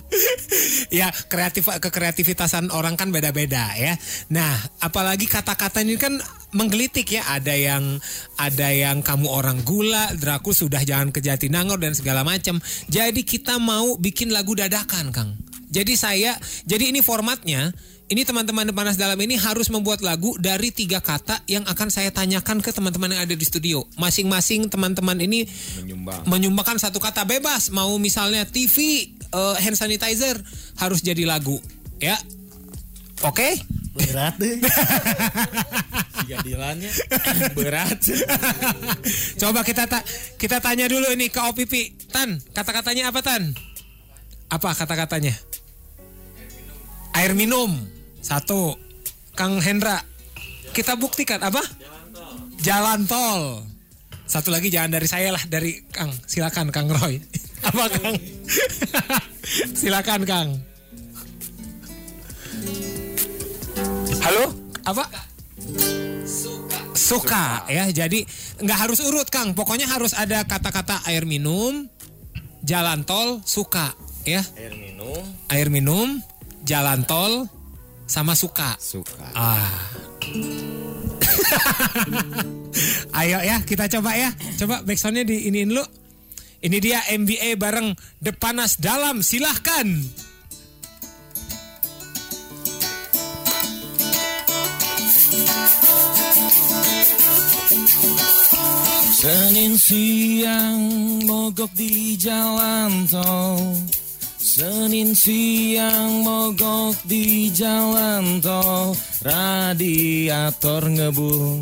ya 0.99 1.09
kreatif 1.27 1.67
kekreativitasan 1.67 2.71
orang 2.71 2.95
kan 2.95 3.09
beda-beda 3.11 3.73
ya. 3.75 3.97
Nah, 4.31 4.55
apalagi 4.81 5.25
kata-kata 5.27 5.81
ini 5.83 5.99
kan 5.99 6.17
menggelitik 6.55 7.19
ya. 7.19 7.27
Ada 7.35 7.55
yang 7.55 7.83
ada 8.39 8.69
yang 8.71 9.03
kamu 9.03 9.27
orang 9.27 9.61
gula, 9.65 10.13
Drakul 10.15 10.55
sudah 10.55 10.81
jangan 10.83 11.11
ke 11.11 11.19
Jatinangor 11.19 11.81
dan 11.81 11.93
segala 11.97 12.23
macam. 12.23 12.61
Jadi 12.87 13.21
kita 13.27 13.59
mau 13.59 13.99
bikin 13.99 14.31
lagu 14.31 14.55
dadakan, 14.55 15.11
Kang. 15.11 15.31
Jadi 15.75 15.93
saya, 15.99 16.37
jadi 16.63 16.93
ini 16.93 17.03
formatnya. 17.03 17.75
Ini 18.05 18.21
teman-teman 18.21 18.69
panas 18.69 19.01
dalam 19.01 19.17
ini 19.17 19.33
harus 19.33 19.65
membuat 19.73 20.05
lagu 20.05 20.37
dari 20.37 20.69
tiga 20.69 21.01
kata 21.01 21.41
yang 21.49 21.65
akan 21.65 21.89
saya 21.89 22.13
tanyakan 22.13 22.61
ke 22.61 22.69
teman-teman 22.69 23.17
yang 23.17 23.25
ada 23.25 23.33
di 23.33 23.41
studio. 23.41 23.81
Masing-masing 23.97 24.69
teman-teman 24.69 25.17
ini 25.17 25.49
Menyumbang. 25.81 26.21
menyumbangkan 26.29 26.77
satu 26.77 27.01
kata 27.01 27.25
bebas 27.25 27.73
mau 27.73 27.97
misalnya 27.97 28.45
TV 28.45 29.09
eh, 29.35 29.55
hand 29.59 29.75
sanitizer 29.75 30.39
harus 30.79 31.03
jadi 31.03 31.27
lagu 31.27 31.59
ya. 31.99 32.15
Oke? 33.23 33.55
Berat 33.95 34.35
deh. 34.35 34.59
Jadilannya 36.29 36.91
berat. 37.55 37.99
coba 39.41 39.63
kita 39.63 39.87
ta- 39.87 40.03
kita 40.35 40.59
tanya 40.59 40.89
dulu 40.91 41.07
ini 41.15 41.31
ke 41.31 41.39
Opipi 41.39 41.95
Tan 42.11 42.35
kata-katanya 42.51 43.13
apa 43.13 43.23
Tan? 43.23 43.55
Apa 44.51 44.75
kata-katanya? 44.75 45.31
Air 47.15 47.31
minum. 47.37 47.71
Satu. 48.19 48.75
Kang 49.35 49.59
Hendra 49.59 49.99
kita 50.75 50.99
buktikan 50.99 51.39
apa? 51.39 51.63
Jalan 52.59 53.07
tol. 53.07 53.63
Satu 54.27 54.51
lagi 54.51 54.67
jangan 54.67 54.95
dari 54.95 55.07
saya 55.07 55.31
lah 55.31 55.43
dari 55.47 55.87
Kang. 55.87 56.11
Silakan 56.27 56.71
Kang 56.71 56.91
Roy 56.91 57.19
apa 57.61 57.83
Kang? 57.95 58.15
Silakan 59.79 60.21
Kang. 60.27 60.49
Halo? 64.25 64.45
Apa? 64.83 65.05
Suka. 66.97 67.63
Ya. 67.69 67.85
Jadi 67.93 68.25
nggak 68.59 68.79
harus 68.89 68.99
urut 69.05 69.29
Kang. 69.29 69.53
Pokoknya 69.53 69.85
harus 69.85 70.17
ada 70.17 70.41
kata-kata 70.43 71.05
air 71.05 71.29
minum 71.29 71.85
jalan 72.65 73.05
tol 73.05 73.45
suka 73.45 73.93
ya. 74.25 74.41
Air 74.57 74.73
minum. 74.73 75.21
Air 75.53 75.69
minum 75.69 76.17
jalan 76.65 77.05
tol 77.05 77.45
sama 78.09 78.33
suka. 78.33 78.73
Suka. 78.81 79.29
ah. 79.37 79.69
Ayo 83.21 83.39
ya. 83.45 83.61
Kita 83.61 83.85
coba 83.87 84.17
ya. 84.17 84.33
Coba 84.57 84.81
backsoundnya 84.81 85.23
di 85.23 85.47
iniin 85.47 85.69
lu. 85.69 85.85
Ini 86.63 86.77
dia 86.79 87.03
MBA 87.11 87.59
bareng 87.59 87.95
The 88.21 88.31
Panas 88.35 88.79
Dalam. 88.79 89.19
Silahkan. 89.19 89.87
Senin 99.25 99.73
siang 99.73 100.81
mogok 101.25 101.73
di 101.73 102.13
jalan 102.13 103.09
tol 103.09 103.57
Senin 104.37 105.17
siang 105.17 106.21
mogok 106.21 106.93
di 107.09 107.49
jalan 107.49 108.37
tol 108.37 108.93
Radiator 109.25 110.85
ngebul 110.85 111.57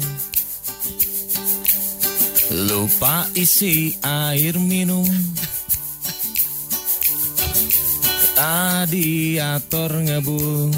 Lupa 2.53 3.25
isi 3.33 3.97
air 4.05 4.61
minum. 4.61 5.09
Radiator 8.37 9.89
ngebul 9.89 10.69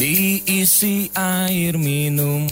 Diisi 0.00 1.12
air 1.12 1.76
minum. 1.76 2.48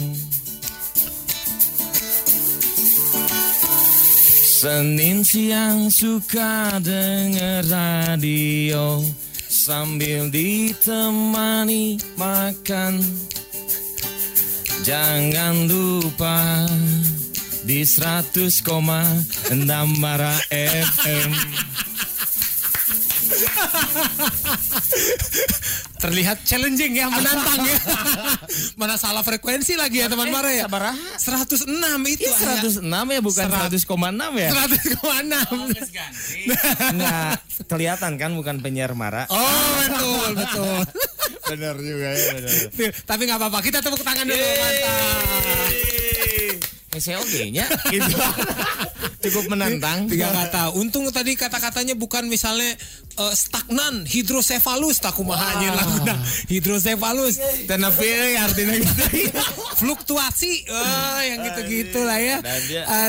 Senin 4.59 5.25
siang 5.25 5.89
suka 5.89 6.77
denger 6.77 7.65
radio. 7.73 9.01
Sambil 9.49 10.29
ditemani 10.29 11.97
makan 12.21 13.01
Jangan 14.89 15.69
lupa 15.69 16.65
di 17.69 17.85
100,6 17.85 18.65
Mara 20.01 20.33
FM 20.49 21.29
Terlihat 25.99 26.41
challenging 26.47 26.95
ya, 26.95 27.13
menantang 27.13 27.69
ya. 27.69 27.77
Mana 28.81 28.97
salah 28.97 29.21
frekuensi 29.21 29.77
lagi 29.77 30.01
ya 30.01 30.09
teman 30.09 30.33
Mara 30.33 30.57
ya. 30.57 30.65
sabaraha? 30.65 30.97
106 31.21 31.69
itu. 32.09 32.25
Itu 32.25 32.33
106 32.81 32.87
ya 32.89 33.21
bukan 33.21 33.45
Serat- 33.45 33.69
100,6 33.69 34.41
ya? 34.41 34.49
100,6. 34.57 35.69
Nggak 36.97 37.35
kelihatan 37.69 38.13
kan 38.17 38.31
bukan 38.33 38.57
penyiar 38.65 38.97
Mara 38.97 39.29
Oh 39.29 39.69
betul 39.85 40.33
betul. 40.33 40.81
Bener 41.49 41.75
juga 41.81 42.09
ya 42.13 42.33
bener. 42.37 42.53
Tapi 43.09 43.23
nggak 43.25 43.39
apa-apa, 43.41 43.59
kita 43.65 43.79
tepuk 43.81 44.03
tangan 44.05 44.29
dulu. 44.29 44.45
Mantap. 44.45 45.69
SOG-nya 46.99 47.67
gitu. 47.95 48.15
Cukup 49.19 49.51
menantang. 49.51 50.07
Tiga 50.07 50.31
kata. 50.31 50.71
Untung 50.79 51.11
tadi 51.11 51.35
kata-katanya 51.35 51.99
bukan 51.99 52.31
misalnya 52.31 52.79
eh, 53.19 53.35
stagnan, 53.35 54.07
hidrosefalus, 54.07 55.03
tak 55.03 55.19
kumahanya 55.19 55.75
laguna. 55.75 56.15
Hidrosefalus. 56.47 57.39
Tanah 57.67 57.91
pilih 57.99 58.35
artinya 58.39 58.75
gitu. 58.79 59.05
Fluktuasi, 59.83 60.67
oh, 60.71 61.21
yang 61.23 61.43
gitu-gitu 61.51 62.03
lah 62.03 62.19
ya. 62.19 62.39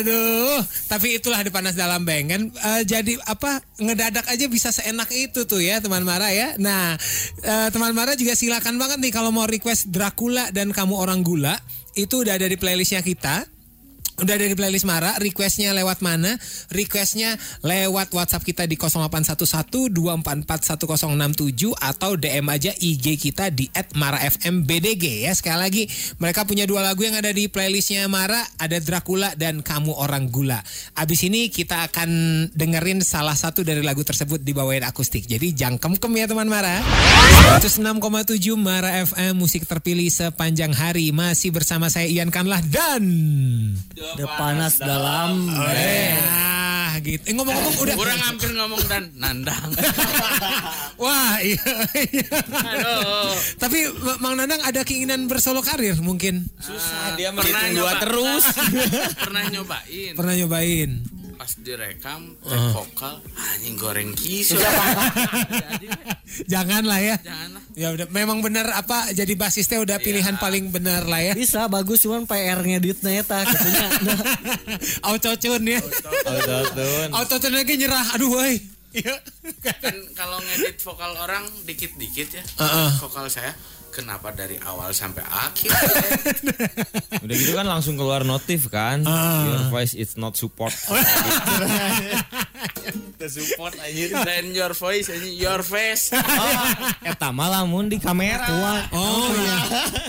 Aduh, 0.02 0.62
tapi 0.90 1.18
itulah 1.18 1.42
di 1.46 1.54
panas 1.54 1.78
dalam 1.78 2.02
beng 2.02 2.30
kan. 2.30 2.42
Eh, 2.50 2.82
jadi 2.90 3.18
apa 3.30 3.62
ngedadak 3.78 4.26
aja 4.30 4.46
bisa 4.50 4.74
seenak 4.74 5.14
itu 5.14 5.46
tuh 5.46 5.62
ya 5.62 5.78
teman 5.78 6.02
Mara 6.02 6.34
ya. 6.34 6.58
Nah, 6.58 6.98
eh, 7.46 7.68
teman 7.70 7.94
Mara 7.94 8.18
juga 8.18 8.34
silakan 8.34 8.82
banget 8.82 8.98
nih 8.98 9.14
kalau 9.14 9.30
mau 9.30 9.46
request 9.46 9.94
Dracula 9.94 10.50
dan 10.50 10.74
kamu 10.74 10.98
orang 10.98 11.22
gula 11.22 11.54
itu 11.94 12.22
udah 12.26 12.38
ada 12.38 12.50
di 12.50 12.58
playlistnya 12.58 13.06
kita. 13.06 13.59
Udah 14.20 14.36
ada 14.36 14.44
di 14.44 14.52
playlist 14.52 14.84
Mara, 14.84 15.16
requestnya 15.16 15.72
lewat 15.72 16.04
mana? 16.04 16.36
Requestnya 16.68 17.40
lewat 17.64 18.12
WhatsApp 18.12 18.44
kita 18.44 18.68
di 18.68 18.76
0811-244-1067 18.76 21.72
atau 21.80 22.20
DM 22.20 22.44
aja 22.52 22.76
IG 22.76 23.16
kita 23.16 23.48
di 23.48 23.72
@marafmbdg 23.72 25.24
ya. 25.24 25.32
Sekali 25.32 25.60
lagi, 25.60 25.84
mereka 26.20 26.44
punya 26.44 26.68
dua 26.68 26.84
lagu 26.84 27.08
yang 27.08 27.16
ada 27.16 27.32
di 27.32 27.48
playlistnya 27.48 28.12
Mara, 28.12 28.44
ada 28.60 28.76
Dracula 28.84 29.32
dan 29.40 29.64
Kamu 29.64 29.96
Orang 29.96 30.28
Gula. 30.28 30.60
Abis 31.00 31.24
ini 31.24 31.48
kita 31.48 31.88
akan 31.88 32.12
dengerin 32.52 33.00
salah 33.00 33.40
satu 33.40 33.64
dari 33.64 33.80
lagu 33.80 34.04
tersebut 34.04 34.44
dibawain 34.44 34.84
akustik. 34.84 35.32
Jadi 35.32 35.56
jangkem-kem 35.56 36.12
ya 36.20 36.28
teman 36.28 36.52
Mara. 36.52 36.84
106,7 37.56 38.36
Mara 38.60 39.00
FM 39.08 39.40
musik 39.40 39.64
terpilih 39.64 40.12
sepanjang 40.12 40.76
hari 40.76 41.16
masih 41.16 41.56
bersama 41.56 41.88
saya 41.88 42.12
Ian 42.12 42.36
Kanlah 42.36 42.60
dan 42.68 43.08
The 44.18 44.26
panas 44.34 44.80
dalam. 44.80 45.46
Ah, 45.52 46.98
gitu. 47.04 47.24
Eh, 47.30 47.34
ngomong-ngomong 47.36 47.76
udah. 47.84 47.96
Kurang 47.96 48.22
hampir 48.24 48.50
ngomong 48.56 48.82
dan 48.90 49.04
nandang. 49.16 49.70
Wah, 51.04 51.38
iya. 51.44 51.62
iya. 52.10 52.30
Aduh. 52.50 53.32
Tapi 53.62 53.80
Mang 54.20 54.36
Nanang 54.36 54.62
ada 54.66 54.82
keinginan 54.82 55.30
bersolo 55.30 55.62
karir 55.62 55.96
mungkin. 56.02 56.50
Susah 56.60 57.14
dia 57.16 57.30
Pernah 57.32 57.70
nyoba. 57.72 58.00
terus. 58.02 58.46
Pernah 59.24 59.44
nyobain. 59.54 60.14
Pernah 60.18 60.34
nyobain. 60.36 60.90
Pas 61.50 61.66
direkam, 61.66 62.38
tek 62.46 62.62
vokal, 62.78 63.26
anjing 63.34 63.74
goreng 63.74 64.14
kisu. 64.14 64.54
Jangan 66.54 66.86
lah 66.86 67.02
ya. 67.02 67.18
Janganlah. 67.26 67.62
Ya 67.74 67.90
udah 67.90 68.06
memang 68.14 68.46
benar 68.46 68.70
apa 68.70 69.10
jadi 69.18 69.34
basisnya 69.34 69.82
udah 69.82 69.98
pilihan 69.98 70.38
paling 70.38 70.70
benar 70.70 71.10
lah 71.10 71.26
ya. 71.26 71.34
Bisa 71.34 71.66
bagus 71.66 72.06
cuman 72.06 72.30
PR 72.30 72.62
ngeditnya 72.62 73.26
eta 73.26 73.42
katanya. 73.50 73.88
Auto 75.10 75.34
tune 75.42 75.74
ya. 75.74 75.82
Autotune. 76.30 77.18
Auto 77.18 77.36
tune 77.42 77.56
lagi 77.58 77.82
nyerah. 77.82 78.06
Aduh 78.14 78.30
woi. 78.30 78.62
Iya. 78.94 79.18
Kan 79.66 79.98
kalau 80.14 80.38
ngedit 80.46 80.78
vokal 80.86 81.18
orang 81.18 81.50
dikit-dikit 81.66 82.30
ya. 82.30 82.46
Heeh. 82.62 82.90
Vokal 83.02 83.26
saya 83.26 83.58
kenapa 84.00 84.32
dari 84.32 84.56
awal 84.64 84.96
sampai 84.96 85.20
akhir? 85.28 85.76
Udah 87.28 87.36
gitu 87.36 87.52
kan 87.52 87.68
langsung 87.68 88.00
keluar 88.00 88.24
notif 88.24 88.72
kan. 88.72 89.04
Ah. 89.04 89.44
Your 89.44 89.64
voice 89.68 89.92
is 89.92 90.16
not 90.16 90.40
support. 90.40 90.72
The 93.20 93.28
support 93.28 93.76
anjir. 93.84 94.16
Dan 94.24 94.56
your 94.56 94.72
voice, 94.72 95.12
anjing, 95.12 95.36
your 95.36 95.60
face. 95.60 96.16
Eta 97.12 97.36
mah 97.36 97.52
lamun 97.52 97.92
di 97.92 98.00
kamera. 98.00 98.48
Oh 98.96 99.28
iya. 99.36 99.58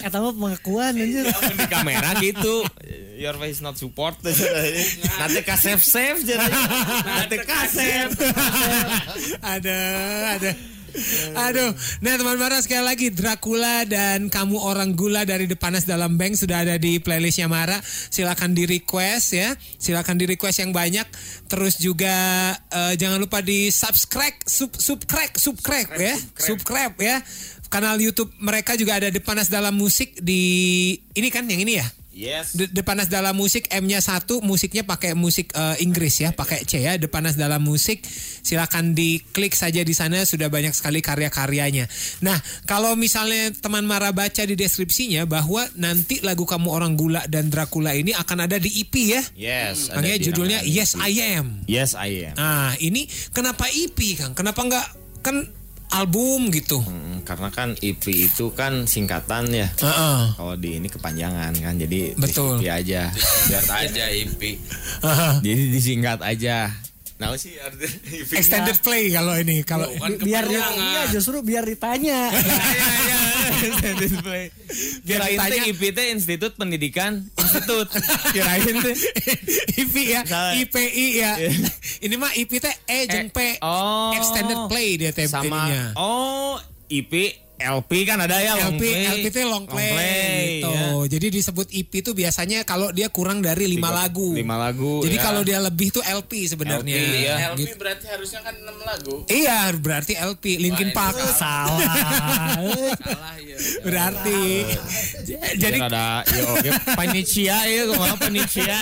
Eta 0.06 0.22
mah 0.22 0.30
pengakuan 0.30 0.94
anjir. 0.94 1.26
Lamun 1.26 1.56
di 1.58 1.66
kamera 1.66 2.14
gitu. 2.22 2.62
Your 3.18 3.34
voice 3.34 3.58
not 3.58 3.74
support. 3.74 4.14
Nanti 4.22 5.42
ka 5.42 5.58
save 5.58 5.82
save 5.82 6.22
jadi. 6.22 6.46
Nanti 7.02 7.36
ka 7.42 7.66
save. 7.66 8.14
ada, 9.42 9.78
ada. 10.38 10.79
Aduh, 11.48 11.70
nah 12.02 12.14
teman 12.16 12.36
Bara 12.40 12.58
sekali 12.62 12.82
lagi 12.82 13.06
Dracula 13.12 13.84
dan 13.86 14.32
kamu 14.32 14.56
orang 14.58 14.96
gula 14.96 15.22
dari 15.22 15.46
The 15.46 15.58
Panas 15.58 15.86
Dalam 15.86 16.16
Bank 16.16 16.36
sudah 16.36 16.66
ada 16.66 16.76
di 16.80 16.98
playlistnya 16.98 17.46
Mara. 17.46 17.78
Silakan 17.84 18.56
di 18.56 18.66
request 18.66 19.26
ya, 19.36 19.54
silakan 19.78 20.18
di 20.18 20.24
request 20.26 20.62
yang 20.62 20.72
banyak. 20.74 21.06
Terus 21.46 21.78
juga 21.78 22.14
eh, 22.56 22.94
jangan 22.98 23.20
lupa 23.20 23.44
di 23.44 23.68
subscribe, 23.70 24.36
sub, 24.46 24.74
subscribe, 24.74 25.32
subscribe 25.36 25.90
ya, 25.96 26.16
subscribe 26.36 26.94
ya. 26.98 27.22
Kanal 27.70 28.02
YouTube 28.02 28.34
mereka 28.42 28.74
juga 28.74 28.98
ada 28.98 29.14
The 29.14 29.22
Panas 29.22 29.46
Dalam 29.46 29.78
Musik 29.78 30.18
di 30.18 30.42
ini 31.14 31.28
kan 31.30 31.46
yang 31.46 31.62
ini 31.62 31.78
ya. 31.78 31.86
Yes. 32.10 32.58
De, 32.58 32.66
De 32.66 32.82
Panas 32.82 33.06
Dalam 33.06 33.38
Musik 33.38 33.70
M-nya 33.70 34.02
satu, 34.02 34.42
musiknya 34.42 34.82
pakai 34.82 35.14
musik 35.14 35.54
eh, 35.54 35.78
Inggris 35.78 36.18
ya, 36.18 36.34
pakai 36.34 36.66
C 36.66 36.82
ya. 36.82 36.98
De 36.98 37.06
Panas 37.06 37.38
Dalam 37.38 37.62
Musik, 37.62 38.02
silakan 38.42 38.98
diklik 38.98 39.54
saja 39.54 39.86
di 39.86 39.94
sana 39.94 40.26
sudah 40.26 40.50
banyak 40.50 40.74
sekali 40.74 40.98
karya-karyanya. 41.00 41.86
Nah, 42.26 42.36
kalau 42.66 42.98
misalnya 42.98 43.54
teman 43.54 43.86
Mara 43.86 44.10
baca 44.10 44.42
di 44.42 44.58
deskripsinya 44.58 45.22
bahwa 45.26 45.62
nanti 45.78 46.18
lagu 46.26 46.42
kamu 46.42 46.68
orang 46.70 46.98
gula 46.98 47.22
dan 47.30 47.46
Dracula 47.46 47.94
ini 47.94 48.10
akan 48.10 48.50
ada 48.50 48.58
di 48.58 48.70
EP 48.82 48.94
ya. 48.94 49.22
Yes. 49.38 49.94
Makanya 49.94 50.18
judulnya. 50.18 50.58
Yes 50.66 50.98
I 50.98 51.38
Am. 51.38 51.62
Yes 51.70 51.94
I 51.94 52.30
am. 52.30 52.34
Nah, 52.34 52.74
ini 52.82 53.06
kenapa 53.30 53.70
EP 53.70 53.98
Kang? 54.18 54.34
Kenapa 54.34 54.66
nggak 54.66 54.86
kan 55.22 55.59
album 55.90 56.54
gitu? 56.54 56.80
Hmm, 56.82 57.22
karena 57.26 57.50
kan 57.50 57.74
EP 57.82 58.02
itu 58.06 58.54
kan 58.54 58.86
singkatan 58.86 59.50
ya. 59.50 59.68
Heeh. 59.78 60.20
Kalau 60.38 60.54
di 60.56 60.78
ini 60.78 60.88
kepanjangan 60.88 61.52
kan, 61.58 61.74
jadi 61.78 62.14
Betul. 62.14 62.62
di 62.62 62.66
EP 62.70 62.74
aja. 62.82 63.02
Biar 63.50 63.64
aja 63.66 64.04
IP. 64.10 64.42
Jadi 65.44 65.62
disingkat 65.74 66.22
aja. 66.22 66.70
Nah 67.20 67.36
sih. 67.36 67.52
Extended 68.40 68.80
play 68.80 69.12
kalau 69.12 69.36
ini 69.36 69.60
kalau 69.60 69.84
Bukan 69.92 70.24
Biar 70.24 70.48
kepanjangan. 70.48 70.80
iya 70.80 71.02
justru 71.12 71.36
biar 71.44 71.68
ditanya. 71.68 72.20
Iya, 72.40 72.86
iya, 73.04 73.20
extended 73.60 74.12
play. 74.24 74.44
Kirain 75.04 75.36
teh. 75.36 75.68
IP 75.68 75.82
Institut 76.16 76.56
Pendidikan 76.56 77.28
Institut. 77.36 77.92
Kirain 78.34 78.64
teh. 78.64 78.96
IPI 79.76 80.04
ya. 80.16 80.22
IPI 80.56 81.06
ya. 81.20 81.32
Ini 82.00 82.14
mah 82.16 82.32
IP 82.32 82.56
teh 82.56 82.72
E 82.88 83.04
jeung 83.04 83.28
P. 83.28 83.60
Oh. 83.60 84.16
Extended 84.16 84.56
play 84.72 84.96
dia 84.96 85.12
teh 85.12 85.28
Sama 85.28 85.92
oh 86.00 86.56
IP 86.88 87.36
LP 87.60 87.90
kan 88.02 88.18
ada 88.18 88.36
ya 88.36 88.56
long 88.56 88.74
LP, 88.74 88.82
play. 88.82 89.04
LP 89.06 89.24
itu 89.26 89.38
long 89.42 89.64
play, 89.64 89.92
gitu. 90.58 90.70
ya. 90.70 90.86
Jadi 91.06 91.26
disebut 91.30 91.66
EP 91.70 91.92
itu 91.94 92.10
biasanya 92.10 92.58
kalau 92.62 92.88
dia 92.88 93.08
kurang 93.08 93.38
dari 93.38 93.68
lima 93.68 93.86
Tiga- 93.86 93.98
lagu. 94.00 94.28
lima 94.32 94.56
lagu, 94.56 95.00
Jadi 95.00 95.14
ya. 95.14 95.22
kalau 95.22 95.40
dia 95.40 95.58
lebih 95.58 95.88
tuh 95.90 96.00
LP 96.00 96.32
sebenarnya. 96.46 96.96
LP, 96.96 97.16
ya. 97.20 97.36
LP 97.52 97.58
Gitu. 97.60 97.74
berarti 97.76 98.06
harusnya 98.06 98.40
kan 98.40 98.54
6 98.54 98.72
lagu. 98.80 99.14
Iya, 99.26 99.60
berarti 99.74 100.12
LP 100.14 100.44
Linkin 100.56 100.90
Wah, 100.90 100.96
Park. 100.96 101.16
Salah. 101.30 101.78
Salah 102.96 103.34
ya. 103.36 103.56
berarti. 103.80 104.40
Jadi 105.20 105.58
Jadi 105.60 105.78
ada 105.78 106.24
ya 106.24 106.42
oke 106.48 106.68
panitia 106.94 107.58
ya 107.62 107.82
ke 107.84 107.94
mana 107.94 108.14
panitia 108.16 108.78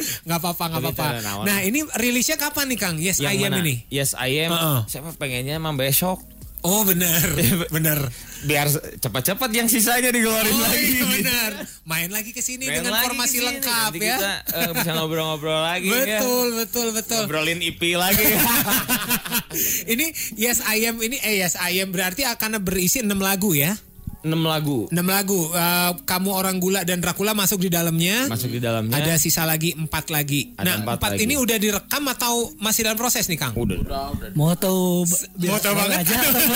nggak 0.00 0.38
apa-apa, 0.38 0.64
nggak 0.66 0.82
apa-apa. 0.86 1.06
Nah, 1.44 1.60
ini 1.60 1.84
rilisnya 1.94 2.36
kapan 2.36 2.72
nih, 2.72 2.78
Kang? 2.78 2.96
Yes, 2.96 3.20
I 3.20 3.36
am 3.38 3.52
mana? 3.52 3.60
ini. 3.60 3.84
Yes 3.88 4.12
I 4.14 4.44
am. 4.44 4.50
Heeh. 4.50 4.78
Siapa 4.88 5.12
pengennya 5.14 5.54
emang 5.54 5.76
besok 5.76 6.24
Oh, 6.60 6.84
benar. 6.84 7.24
benar. 7.76 7.98
biar 8.40 8.72
cepat-cepat 8.72 9.52
yang 9.52 9.68
sisanya 9.68 10.08
dikeluarin 10.08 10.48
Oh, 10.48 10.64
lagi. 10.64 10.80
iya, 10.80 11.04
benar. 11.04 11.52
Main 11.84 12.08
lagi 12.08 12.32
ke 12.32 12.40
sini 12.40 12.64
dengan 12.64 12.88
lagi 12.88 13.04
formasi 13.12 13.36
ke 13.36 13.36
sini. 13.36 13.46
lengkap 13.52 13.90
Nanti 13.92 14.00
ya. 14.00 14.16
Kita 14.16 14.32
eh, 14.56 14.70
bisa 14.80 14.90
ngobrol-ngobrol 14.96 15.60
lagi 15.60 15.92
ya. 15.92 16.24
Betul, 16.24 16.46
betul, 16.56 16.86
betul. 16.96 17.22
Ngobrolin 17.28 17.60
IP 17.60 18.00
lagi. 18.00 18.24
ini 19.92 20.08
Yes 20.40 20.64
I 20.64 20.88
Am 20.88 20.96
ini 21.04 21.20
eh 21.20 21.44
Yes 21.44 21.60
I 21.60 21.84
Am 21.84 21.92
berarti 21.92 22.24
akan 22.24 22.64
berisi 22.64 23.04
6 23.04 23.12
lagu 23.20 23.52
ya. 23.52 23.76
6 24.20 24.36
lagu 24.44 24.84
6 24.92 25.00
lagu. 25.00 25.40
Eh, 25.52 25.92
kamu 26.04 26.30
orang 26.36 26.56
gula 26.60 26.84
dan 26.84 27.00
Dracula 27.00 27.32
masuk 27.32 27.64
di 27.64 27.70
dalamnya. 27.72 28.28
masuk 28.28 28.52
di 28.52 28.60
dalamnya. 28.60 29.00
Ada 29.00 29.16
sisa 29.16 29.48
lagi 29.48 29.72
empat 29.72 30.12
lagi. 30.12 30.52
Ada 30.60 30.64
nah, 30.64 30.76
empat 30.84 30.96
empat 31.00 31.10
lagi. 31.16 31.24
ini 31.24 31.34
udah 31.40 31.56
direkam 31.56 32.04
atau 32.04 32.52
masih 32.60 32.84
dalam 32.84 32.98
proses 33.00 33.24
nih, 33.28 33.38
Kang? 33.40 33.56
Udah. 33.56 33.80
Udah, 33.80 34.04
udah. 34.12 34.28
Moto 34.36 35.04
Moto 35.40 35.70
banget. 35.72 36.04
aja 36.04 36.16
banget. 36.20 36.52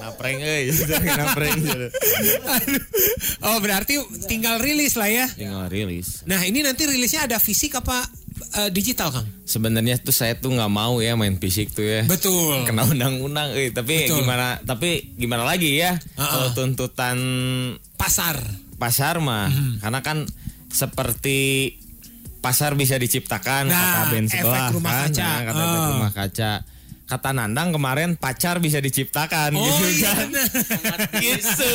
Napreng 0.00 0.38
euy. 0.38 0.64
Napreng. 1.16 1.58
Oh, 3.40 3.58
berarti 3.58 3.98
tinggal 4.28 4.60
rilis 4.60 4.94
lah 4.94 5.08
ya. 5.08 5.26
Tinggal 5.32 5.66
rilis. 5.72 6.22
Nah, 6.28 6.44
ini 6.44 6.60
nanti 6.60 6.84
rilisnya 6.86 7.24
ada 7.26 7.40
fisik 7.40 7.72
apa 7.78 8.04
eh, 8.52 8.70
digital, 8.70 9.10
Kang? 9.10 9.26
Sebenarnya 9.42 9.96
tuh 9.96 10.10
saya 10.10 10.34
tuh 10.34 10.50
nggak 10.50 10.68
mau 10.68 10.98
ya 10.98 11.14
main 11.14 11.36
fisik 11.36 11.70
tuh 11.70 11.82
ya. 11.82 12.02
Betul. 12.04 12.64
Kena 12.64 12.82
undang-undang, 12.84 13.52
eh, 13.52 13.70
tapi 13.70 14.06
Betul. 14.06 14.22
gimana? 14.22 14.58
Tapi 14.60 15.14
gimana 15.14 15.42
lagi 15.42 15.76
ya? 15.76 15.94
Kalau 16.14 16.50
tuntutan 16.52 17.18
Pasar. 17.94 18.40
pasar 18.74 19.20
mah, 19.20 19.46
Mhm. 19.46 19.84
karena 19.84 20.00
kan 20.00 20.18
seperti 20.70 21.76
pasar 22.40 22.72
bisa 22.72 22.96
diciptakan 22.96 23.68
Nah, 23.68 23.76
kata 23.76 24.02
band 24.08 24.26
efek 24.26 24.40
sebelah 24.40 24.68
rumah 24.72 24.90
kan, 24.90 25.02
kaca. 25.06 25.20
Nah, 25.22 25.38
kata 25.44 25.60
efek 25.60 25.76
Oh. 25.76 25.90
rumah 25.92 26.12
kaca. 26.12 26.52
Kata 27.04 27.28
Nandang 27.34 27.68
kemarin 27.74 28.14
pacar 28.14 28.62
bisa 28.62 28.78
diciptakan 28.78 29.50
Oh, 29.52 29.60
gitu 29.60 29.84
iya 29.98 30.14
kan. 30.14 30.28
gitu. 31.26 31.74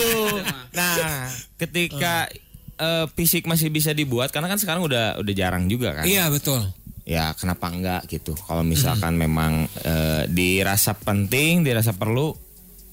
Nah, 0.71 1.27
ketika 1.59 2.31
eh, 2.79 3.05
fisik 3.15 3.47
masih 3.47 3.71
bisa 3.71 3.91
dibuat 3.91 4.31
karena 4.31 4.51
kan 4.51 4.59
sekarang 4.59 4.83
udah 4.83 5.19
udah 5.19 5.33
jarang 5.35 5.67
juga 5.67 5.95
kan. 6.01 6.05
Iya, 6.05 6.27
betul. 6.31 6.63
Ya 7.05 7.37
kenapa 7.37 7.69
enggak 7.69 8.09
gitu. 8.09 8.33
Kalau 8.33 8.65
misalkan 8.65 9.13
memang 9.13 9.69
eh, 9.85 10.25
dirasa 10.29 10.97
penting, 10.97 11.61
dirasa 11.61 11.93
perlu, 11.93 12.33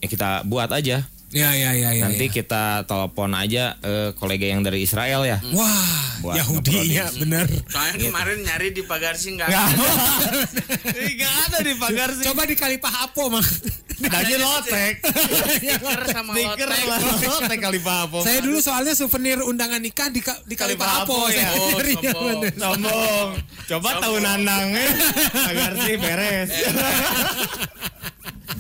ya 0.05 0.07
kita 0.09 0.29
buat 0.45 0.69
aja. 0.69 1.07
Ya, 1.33 1.49
ya, 1.57 1.73
ya, 1.73 1.97
ya. 1.97 2.05
Nanti 2.05 2.29
ya. 2.29 2.33
kita 2.45 2.85
telepon 2.85 3.33
aja 3.33 3.81
eh, 3.81 4.13
kolega 4.21 4.53
yang 4.53 4.61
dari 4.61 4.85
Israel 4.85 5.25
ya. 5.25 5.41
Wah, 5.57 6.21
Buat 6.21 6.37
Yahudi 6.45 6.93
ya, 6.93 7.09
bener. 7.17 7.49
Soalnya 7.73 7.97
kemarin 8.05 8.39
nyari 8.45 8.69
di 8.77 8.85
pagar 8.85 9.17
sih 9.17 9.33
nggak 9.41 9.49
Nggak 9.49 9.65
ada. 9.73 9.89
Nggak 10.93 11.35
ada 11.49 11.59
di 11.65 11.75
pagar 11.81 12.09
sih. 12.13 12.25
Coba 12.29 12.45
di 12.45 12.53
Kalipah 12.53 13.09
Apo, 13.09 13.33
Mang. 13.33 13.49
Adanya 14.03 14.39
lotek. 14.39 14.95
Stiker 15.03 16.01
sama 16.11 16.31
Stiker 16.35 16.69
lotek. 16.69 16.87
lah. 16.89 16.99
Lotek 17.23 17.59
kali 17.61 17.79
papo. 17.79 18.19
Saya 18.23 18.39
dulu 18.43 18.59
soalnya 18.59 18.95
souvenir 18.95 19.39
undangan 19.43 19.79
nikah 19.79 20.09
di, 20.11 20.21
di 20.21 20.55
Kalipah 20.59 21.07
Apo. 21.07 21.29
Kalipah 21.29 21.53
Apo, 21.55 21.79
Saya 21.79 21.95
ya. 21.95 22.11
Oh, 22.13 22.43
sombong. 22.59 23.29
Coba 23.69 23.89
tahu 24.03 24.15
nandangnya. 24.19 24.87
Pagar 25.31 25.73
sih 25.87 25.97
beres. 25.97 26.51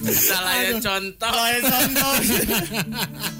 Salah 0.02 0.54
ya 0.58 0.70
contoh. 0.82 1.30
Yang 1.30 1.62
contoh. 1.70 2.12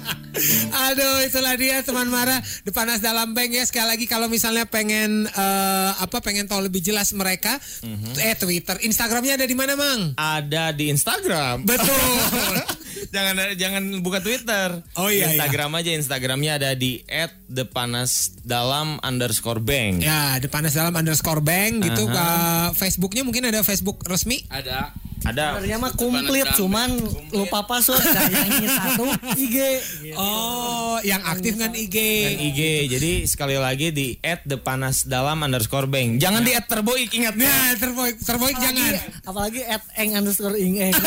Aduh, 0.83 1.21
itulah 1.21 1.53
dia 1.53 1.79
teman 1.81 2.05
Mara 2.05 2.37
Depanas 2.61 2.99
dalam 2.99 3.31
bank 3.31 3.51
ya. 3.51 3.63
Sekali 3.63 3.87
lagi 3.87 4.05
kalau 4.05 4.25
misalnya 4.25 4.65
pengen 4.65 5.25
eh, 5.25 5.91
apa 5.95 6.19
pengen 6.19 6.45
tahu 6.45 6.63
lebih 6.63 6.81
jelas 6.81 7.13
mereka, 7.13 7.57
Mhm. 7.81 8.17
eh 8.19 8.35
Twitter, 8.35 8.75
Instagramnya 8.81 9.35
ada 9.35 9.45
di 9.45 9.53
mana, 9.53 9.73
Mang? 9.73 10.13
Ada 10.15 10.71
di 10.71 10.89
Instagram. 10.89 11.63
Betul. 11.63 12.53
jangan 13.13 13.35
jangan 13.53 13.83
buka 13.99 14.19
Twitter. 14.19 14.81
Oh, 14.95 15.07
iya, 15.07 15.29
Instagram 15.29 15.71
aja 15.75 15.91
Instagramnya 15.91 16.51
ada 16.57 16.69
di 16.73 17.05
@depanasdalam 17.45 18.97
underscore 18.99 19.59
bank. 19.59 20.01
ya, 20.01 20.37
Depanas 20.37 20.73
dalam 20.73 20.93
underscore 20.93 21.39
bank 21.39 21.83
gitu. 21.83 22.03
Eh, 22.05 22.67
Facebooknya 22.73 23.21
mungkin 23.21 23.45
ada 23.45 23.61
Facebook 23.61 24.01
resmi. 24.03 24.41
Ada. 24.49 24.93
Ada. 25.23 25.55
Sebenarnya 25.55 25.77
mah 25.79 25.91
komplit 25.95 26.47
cuman 26.59 26.89
lupa 27.31 27.63
password 27.63 28.03
kayaknya 28.03 28.69
satu 28.69 29.03
IG. 29.39 29.57
Oh, 30.13 31.01
yang 31.01 31.25
aktif 31.25 31.57
kan 31.57 31.73
IG. 31.73 31.97
Dan 31.97 32.37
IG. 32.37 32.61
Jadi 32.91 33.11
sekali 33.25 33.57
lagi 33.57 33.89
di 33.89 34.13
@depanasdalam 34.21 35.41
underscore 35.41 35.89
bank. 35.89 36.21
Jangan 36.21 36.45
di 36.45 36.53
@terboik 36.53 37.09
ingat 37.17 37.33
ya. 37.33 37.49
Nah, 37.49 37.73
terbaik, 37.79 38.15
terbaik 38.21 38.55
jangan. 38.61 38.93
Apalagi 39.25 39.61
at 39.65 39.81
eng 39.97 40.13
underscore 40.13 40.53
ing 40.59 40.77
eng. 40.77 40.93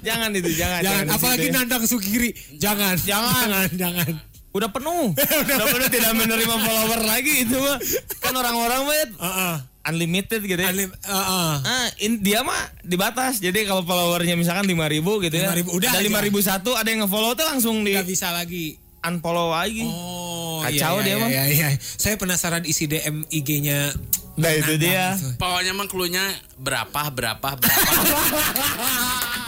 Jangan 0.00 0.32
itu, 0.32 0.50
jangan. 0.56 0.80
Jangan, 0.80 1.04
di 1.04 1.12
apalagi 1.12 1.44
situ 1.44 1.52
ya. 1.52 1.56
Nandang 1.60 1.84
Sugiri. 1.84 2.30
Jangan. 2.56 2.96
Jangan. 3.04 3.46
jangan, 3.50 3.68
jangan. 3.76 4.12
Udah 4.50 4.68
penuh. 4.72 5.14
Udah 5.14 5.66
penuh 5.70 5.88
tidak 5.92 6.12
menerima 6.18 6.56
follower 6.56 7.00
lagi 7.06 7.46
itu 7.46 7.56
mah. 7.60 7.78
Kan 8.18 8.34
orang-orang 8.34 8.80
mah 8.82 8.96
Heeh. 8.96 9.54
Unlimited 9.82 10.40
gitu 10.40 10.56
ya. 10.56 10.68
Alim- 10.68 10.92
heeh. 10.92 11.52
Ah, 11.58 11.86
in- 11.98 12.18
dia 12.18 12.40
mah 12.40 12.58
dibatas. 12.80 13.38
Jadi 13.38 13.64
kalau 13.64 13.80
followernya 13.80 14.34
misalkan 14.34 14.64
5000 14.64 15.20
gitu 15.20 15.34
ya. 15.34 15.50
5.000, 15.50 15.70
udah 15.70 15.88
ada 15.90 15.98
aja. 15.98 16.06
5001 16.06 16.76
ada 16.76 16.86
yang 16.86 16.98
nge-follow 17.02 17.30
tuh 17.32 17.46
langsung 17.46 17.74
di 17.80 17.92
Nggak 17.92 18.06
bisa 18.06 18.28
lagi. 18.30 18.76
unfollow 19.00 19.50
lagi. 19.50 19.82
Oh, 19.82 20.60
Kacau 20.60 20.98
iya, 20.98 21.00
dia 21.00 21.08
iya, 21.08 21.16
mah. 21.16 21.28
iya, 21.30 21.42
iya. 21.48 21.66
Saya 21.80 22.14
penasaran 22.14 22.62
isi 22.62 22.84
DM 22.84 23.24
IG-nya. 23.26 23.90
Nah, 24.36 24.50
itu 24.52 24.76
dia. 24.76 25.16
Pokoknya 25.36 25.72
mah 25.72 25.84
cluenya 25.84 26.24
berapa 26.54 27.08
berapa 27.08 27.56
berapa. 27.56 27.64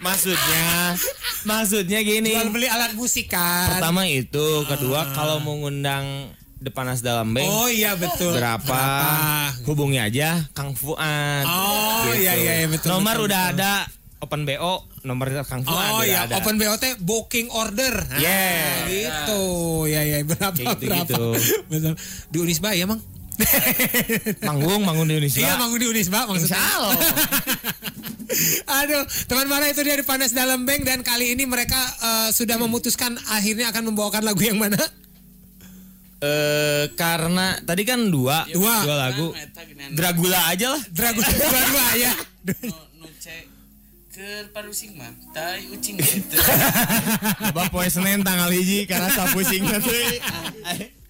Maksudnya 0.00 0.94
maksudnya 1.44 1.98
gini. 2.04 2.30
Jual 2.30 2.52
beli 2.52 2.68
alat 2.68 2.92
musik 2.92 3.26
kan. 3.26 3.72
Pertama 3.72 4.04
itu, 4.04 4.64
kedua 4.68 5.08
kalau 5.16 5.40
mau 5.40 5.56
ngundang 5.56 6.28
Depanas 6.64 7.04
dalam 7.04 7.30
bank 7.30 7.44
Oh 7.44 7.68
iya 7.68 7.92
betul. 7.92 8.32
berapa, 8.32 8.80
hubungi 9.68 10.00
aja 10.00 10.48
Kang 10.50 10.72
Fuad. 10.72 11.44
Oh 11.44 12.08
iya 12.10 12.32
iya 12.34 12.64
iya, 12.64 12.66
betul. 12.66 12.88
Nomor 12.90 13.20
betul, 13.20 13.28
udah 13.28 13.42
betul. 13.44 13.60
ada 13.60 13.72
Open 14.18 14.48
BO, 14.48 14.74
nomor 15.04 15.28
Kang 15.44 15.60
Fuad 15.60 15.90
Oh 15.92 16.00
iya, 16.00 16.24
ada. 16.24 16.40
open 16.40 16.56
BOT 16.56 16.80
booking 16.98 17.52
order. 17.52 17.92
Nah, 18.08 18.16
Yeah. 18.16 18.88
gitu. 18.88 19.44
Ya 19.84 20.00
ya 20.02 20.24
berapa 20.24 20.56
Kayak 20.56 20.80
berapa. 20.80 21.04
gitu-gitu. 21.04 21.24
Betul. 21.72 21.92
Di 22.32 22.38
Unisba 22.40 22.72
ya, 22.72 22.88
Mang? 22.88 23.04
Manggung, 24.48 24.80
manggung 24.80 25.04
di 25.04 25.18
Indonesia. 25.18 25.44
Iya, 25.44 25.60
Mang 25.60 25.76
di 25.76 25.84
Unisba 25.84 26.24
maksudnya. 26.24 26.56
Insya 26.56 26.72
Allah. 26.72 26.94
Aduh, 28.80 29.04
teman 29.26 29.46
Mara 29.46 29.68
itu 29.68 29.84
dia 29.84 29.94
di 29.94 30.02
Panas 30.02 30.32
Dalam 30.32 30.64
Bank 30.64 30.82
dan 30.82 31.04
kali 31.04 31.36
ini 31.36 31.44
mereka 31.44 31.76
eh, 32.00 32.28
sudah 32.32 32.56
memutuskan 32.56 33.14
akhirnya 33.28 33.68
akan 33.68 33.92
membawakan 33.92 34.24
lagu 34.24 34.40
yang 34.40 34.56
mana? 34.56 34.80
Eh 36.24 36.84
karena 36.96 37.60
tadi 37.68 37.84
kan 37.84 38.00
dua, 38.08 38.48
Dua. 38.48 38.74
dua 38.80 38.96
lagu. 38.96 39.28
Eta 39.36 39.60
gini, 39.68 39.92
Dragula 39.92 40.40
aja 40.48 40.72
lah. 40.72 40.82
Dragon 40.88 41.20
dua-dua 41.20 41.86
ya. 42.00 42.12
nu 42.96 43.06
ke 44.14 44.46
parusing 44.54 44.94
mah 44.94 45.10
tai 45.34 45.66
ucing 45.74 45.98
gitu. 46.02 46.38
Coba 47.50 47.66
poe 47.68 47.88
Senin 47.90 48.22
tanggal 48.22 48.46
hiji 48.54 48.86
karena 48.86 49.10
sapusing 49.10 49.66
teh. 49.66 50.22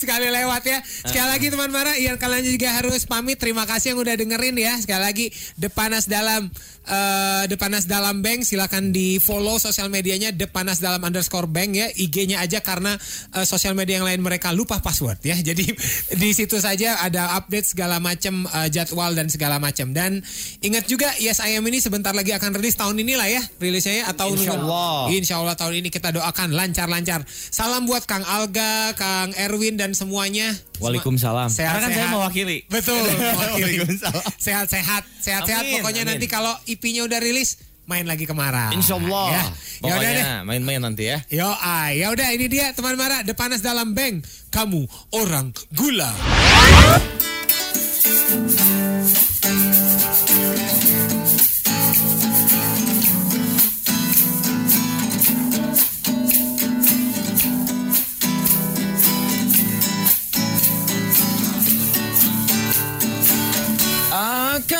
Sekali 0.00 0.28
lewat 0.32 0.62
ya. 0.64 0.78
Sekali 0.84 1.28
lagi 1.28 1.46
teman 1.52 1.68
Mara, 1.68 1.92
Ian 1.96 2.16
kalian 2.16 2.44
juga 2.44 2.72
harus 2.72 3.04
pamit. 3.04 3.36
Terima 3.36 3.68
kasih 3.68 3.92
yang 3.92 4.00
udah 4.00 4.14
dengerin 4.16 4.56
ya. 4.56 4.72
Sekali 4.80 5.02
lagi 5.04 5.26
Depanas 5.60 6.08
dalam 6.08 6.48
eh 6.90 7.44
Depanas 7.46 7.86
dalam 7.86 8.18
bank 8.20 8.42
silakan 8.42 8.90
di 8.90 9.22
follow 9.22 9.62
sosial 9.62 9.86
medianya 9.88 10.34
Depanas 10.34 10.82
dalam 10.82 10.98
underscore 11.06 11.46
bank 11.46 11.70
ya. 11.78 11.86
IG-nya 11.94 12.42
aja 12.42 12.58
karena 12.58 12.98
eh, 13.38 13.46
sosial 13.46 13.78
media 13.78 14.02
yang 14.02 14.06
lain 14.10 14.20
mereka 14.20 14.50
lupa 14.50 14.82
password 14.82 15.22
ya. 15.22 15.38
Jadi 15.48 15.70
di 16.18 16.30
situ 16.34 16.58
saja 16.58 16.98
ada 16.98 17.38
update 17.38 17.72
segala 17.78 18.02
macam 18.02 18.44
eh, 18.50 18.68
jadwal 18.74 19.14
dan 19.14 19.30
segala 19.30 19.62
macam. 19.62 19.94
Dan 19.94 20.18
ingat 20.66 20.90
juga 20.90 21.14
Yes 21.22 21.38
I 21.38 21.54
Am 21.56 21.64
ini 21.70 21.78
sebentar 21.78 22.10
lagi 22.10 22.34
akan 22.34 22.58
rilis 22.58 22.74
tahun 22.74 22.98
inilah 22.98 23.28
ya 23.30 23.42
rilisnya 23.62 24.02
ya 24.02 24.04
atau 24.10 24.34
Insya 24.34 24.58
Allah. 24.58 24.98
Insya 25.14 25.34
Allah 25.38 25.54
tahun 25.54 25.78
ini 25.84 25.88
kita 25.94 26.10
doakan 26.10 26.50
lancar-lancar. 26.56 27.22
Salam 27.28 27.86
buat 27.86 28.02
Kang 28.08 28.26
Alga, 28.26 28.96
Kang 28.98 29.30
Erwin 29.38 29.78
dan 29.78 29.94
semuanya. 29.94 30.50
Waalaikumsalam. 30.80 31.52
Sehat, 31.52 31.76
Karena 31.76 31.86
kan 31.86 31.90
saya 31.92 32.00
sehat. 32.08 32.16
mewakili. 32.16 32.58
Betul. 32.72 32.96
mewakili. 33.20 33.84
Waalaikumsalam. 33.84 34.24
Sehat-sehat, 34.40 35.02
sehat-sehat. 35.20 35.62
Pokoknya 35.76 36.02
amin. 36.08 36.16
nanti 36.16 36.26
kalau 36.26 36.56
IP-nya 36.80 37.04
udah 37.04 37.20
rilis, 37.20 37.60
main 37.84 38.08
lagi 38.08 38.24
ke 38.24 38.32
Mara. 38.32 38.72
Insya 38.72 38.96
Allah. 38.96 39.28
Ya, 39.28 39.44
ya 39.84 39.92
udah 40.00 40.10
deh. 40.16 40.24
Pokoknya 40.24 40.48
main-main 40.48 40.80
nanti 40.80 41.12
ya. 41.12 41.20
Yo, 41.28 41.44
ah, 41.44 41.92
ya 41.92 42.08
udah 42.08 42.32
ini 42.32 42.48
dia 42.48 42.72
teman 42.72 42.96
Mara, 42.96 43.20
The 43.20 43.36
Panas 43.36 43.60
dalam 43.60 43.92
Beng. 43.92 44.24
Kamu 44.48 44.88
orang 45.12 45.52
gula. 45.76 46.08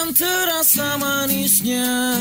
Akan 0.00 0.16
terasa 0.16 0.96
manisnya. 0.96 2.16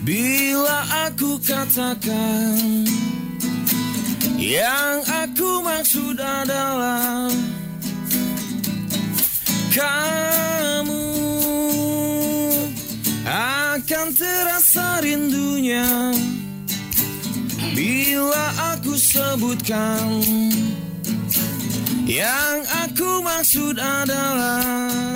Bila 0.00 0.80
aku 1.04 1.36
katakan 1.44 2.88
Yang 4.40 4.96
aku 5.12 5.60
maksud 5.60 6.16
adalah 6.16 7.28
Kamu 9.76 11.04
Akan 13.28 14.16
terasa 14.16 15.04
rindunya. 15.04 16.16
Bila 17.76 18.72
aku 18.72 18.96
sebutkan 18.96 20.24
Yang 22.08 22.58
aku 22.88 23.20
maksud 23.20 23.76
adalah 23.76 25.12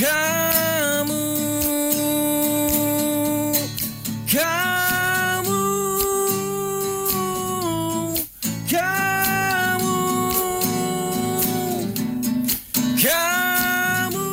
kamu. 0.00 1.24
Kamu. 4.24 5.64
Kamu. 8.64 9.98
Kamu. 12.96 14.28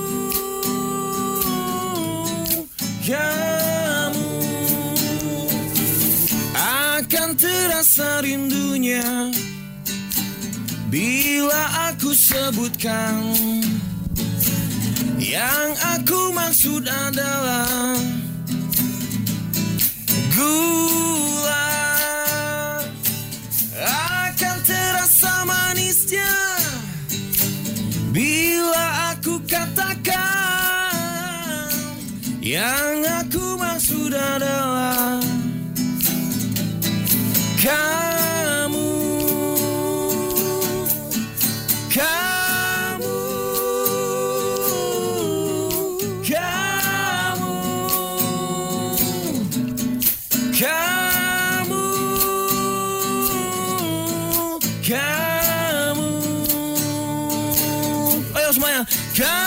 Kamu. 3.03 4.27
Akan 6.55 7.35
terasa 7.35 8.23
rindunya 8.23 9.03
Bila 10.87 11.91
aku 11.91 12.15
sebutkan 12.15 13.66
yang 15.37 15.69
aku 15.93 16.33
maksud 16.33 16.81
adalah 16.89 17.93
gula. 20.33 21.69
Akan 24.25 24.57
terasa 24.65 25.45
manisnya 25.45 26.33
bila 28.09 29.13
aku 29.13 29.37
katakan 29.45 30.09
yang 32.41 33.05
aku 33.05 33.61
maksud 33.61 34.09
adalah 34.09 35.21
kamu 37.61 38.16
kamu 59.17 59.25
ayo 59.25 59.46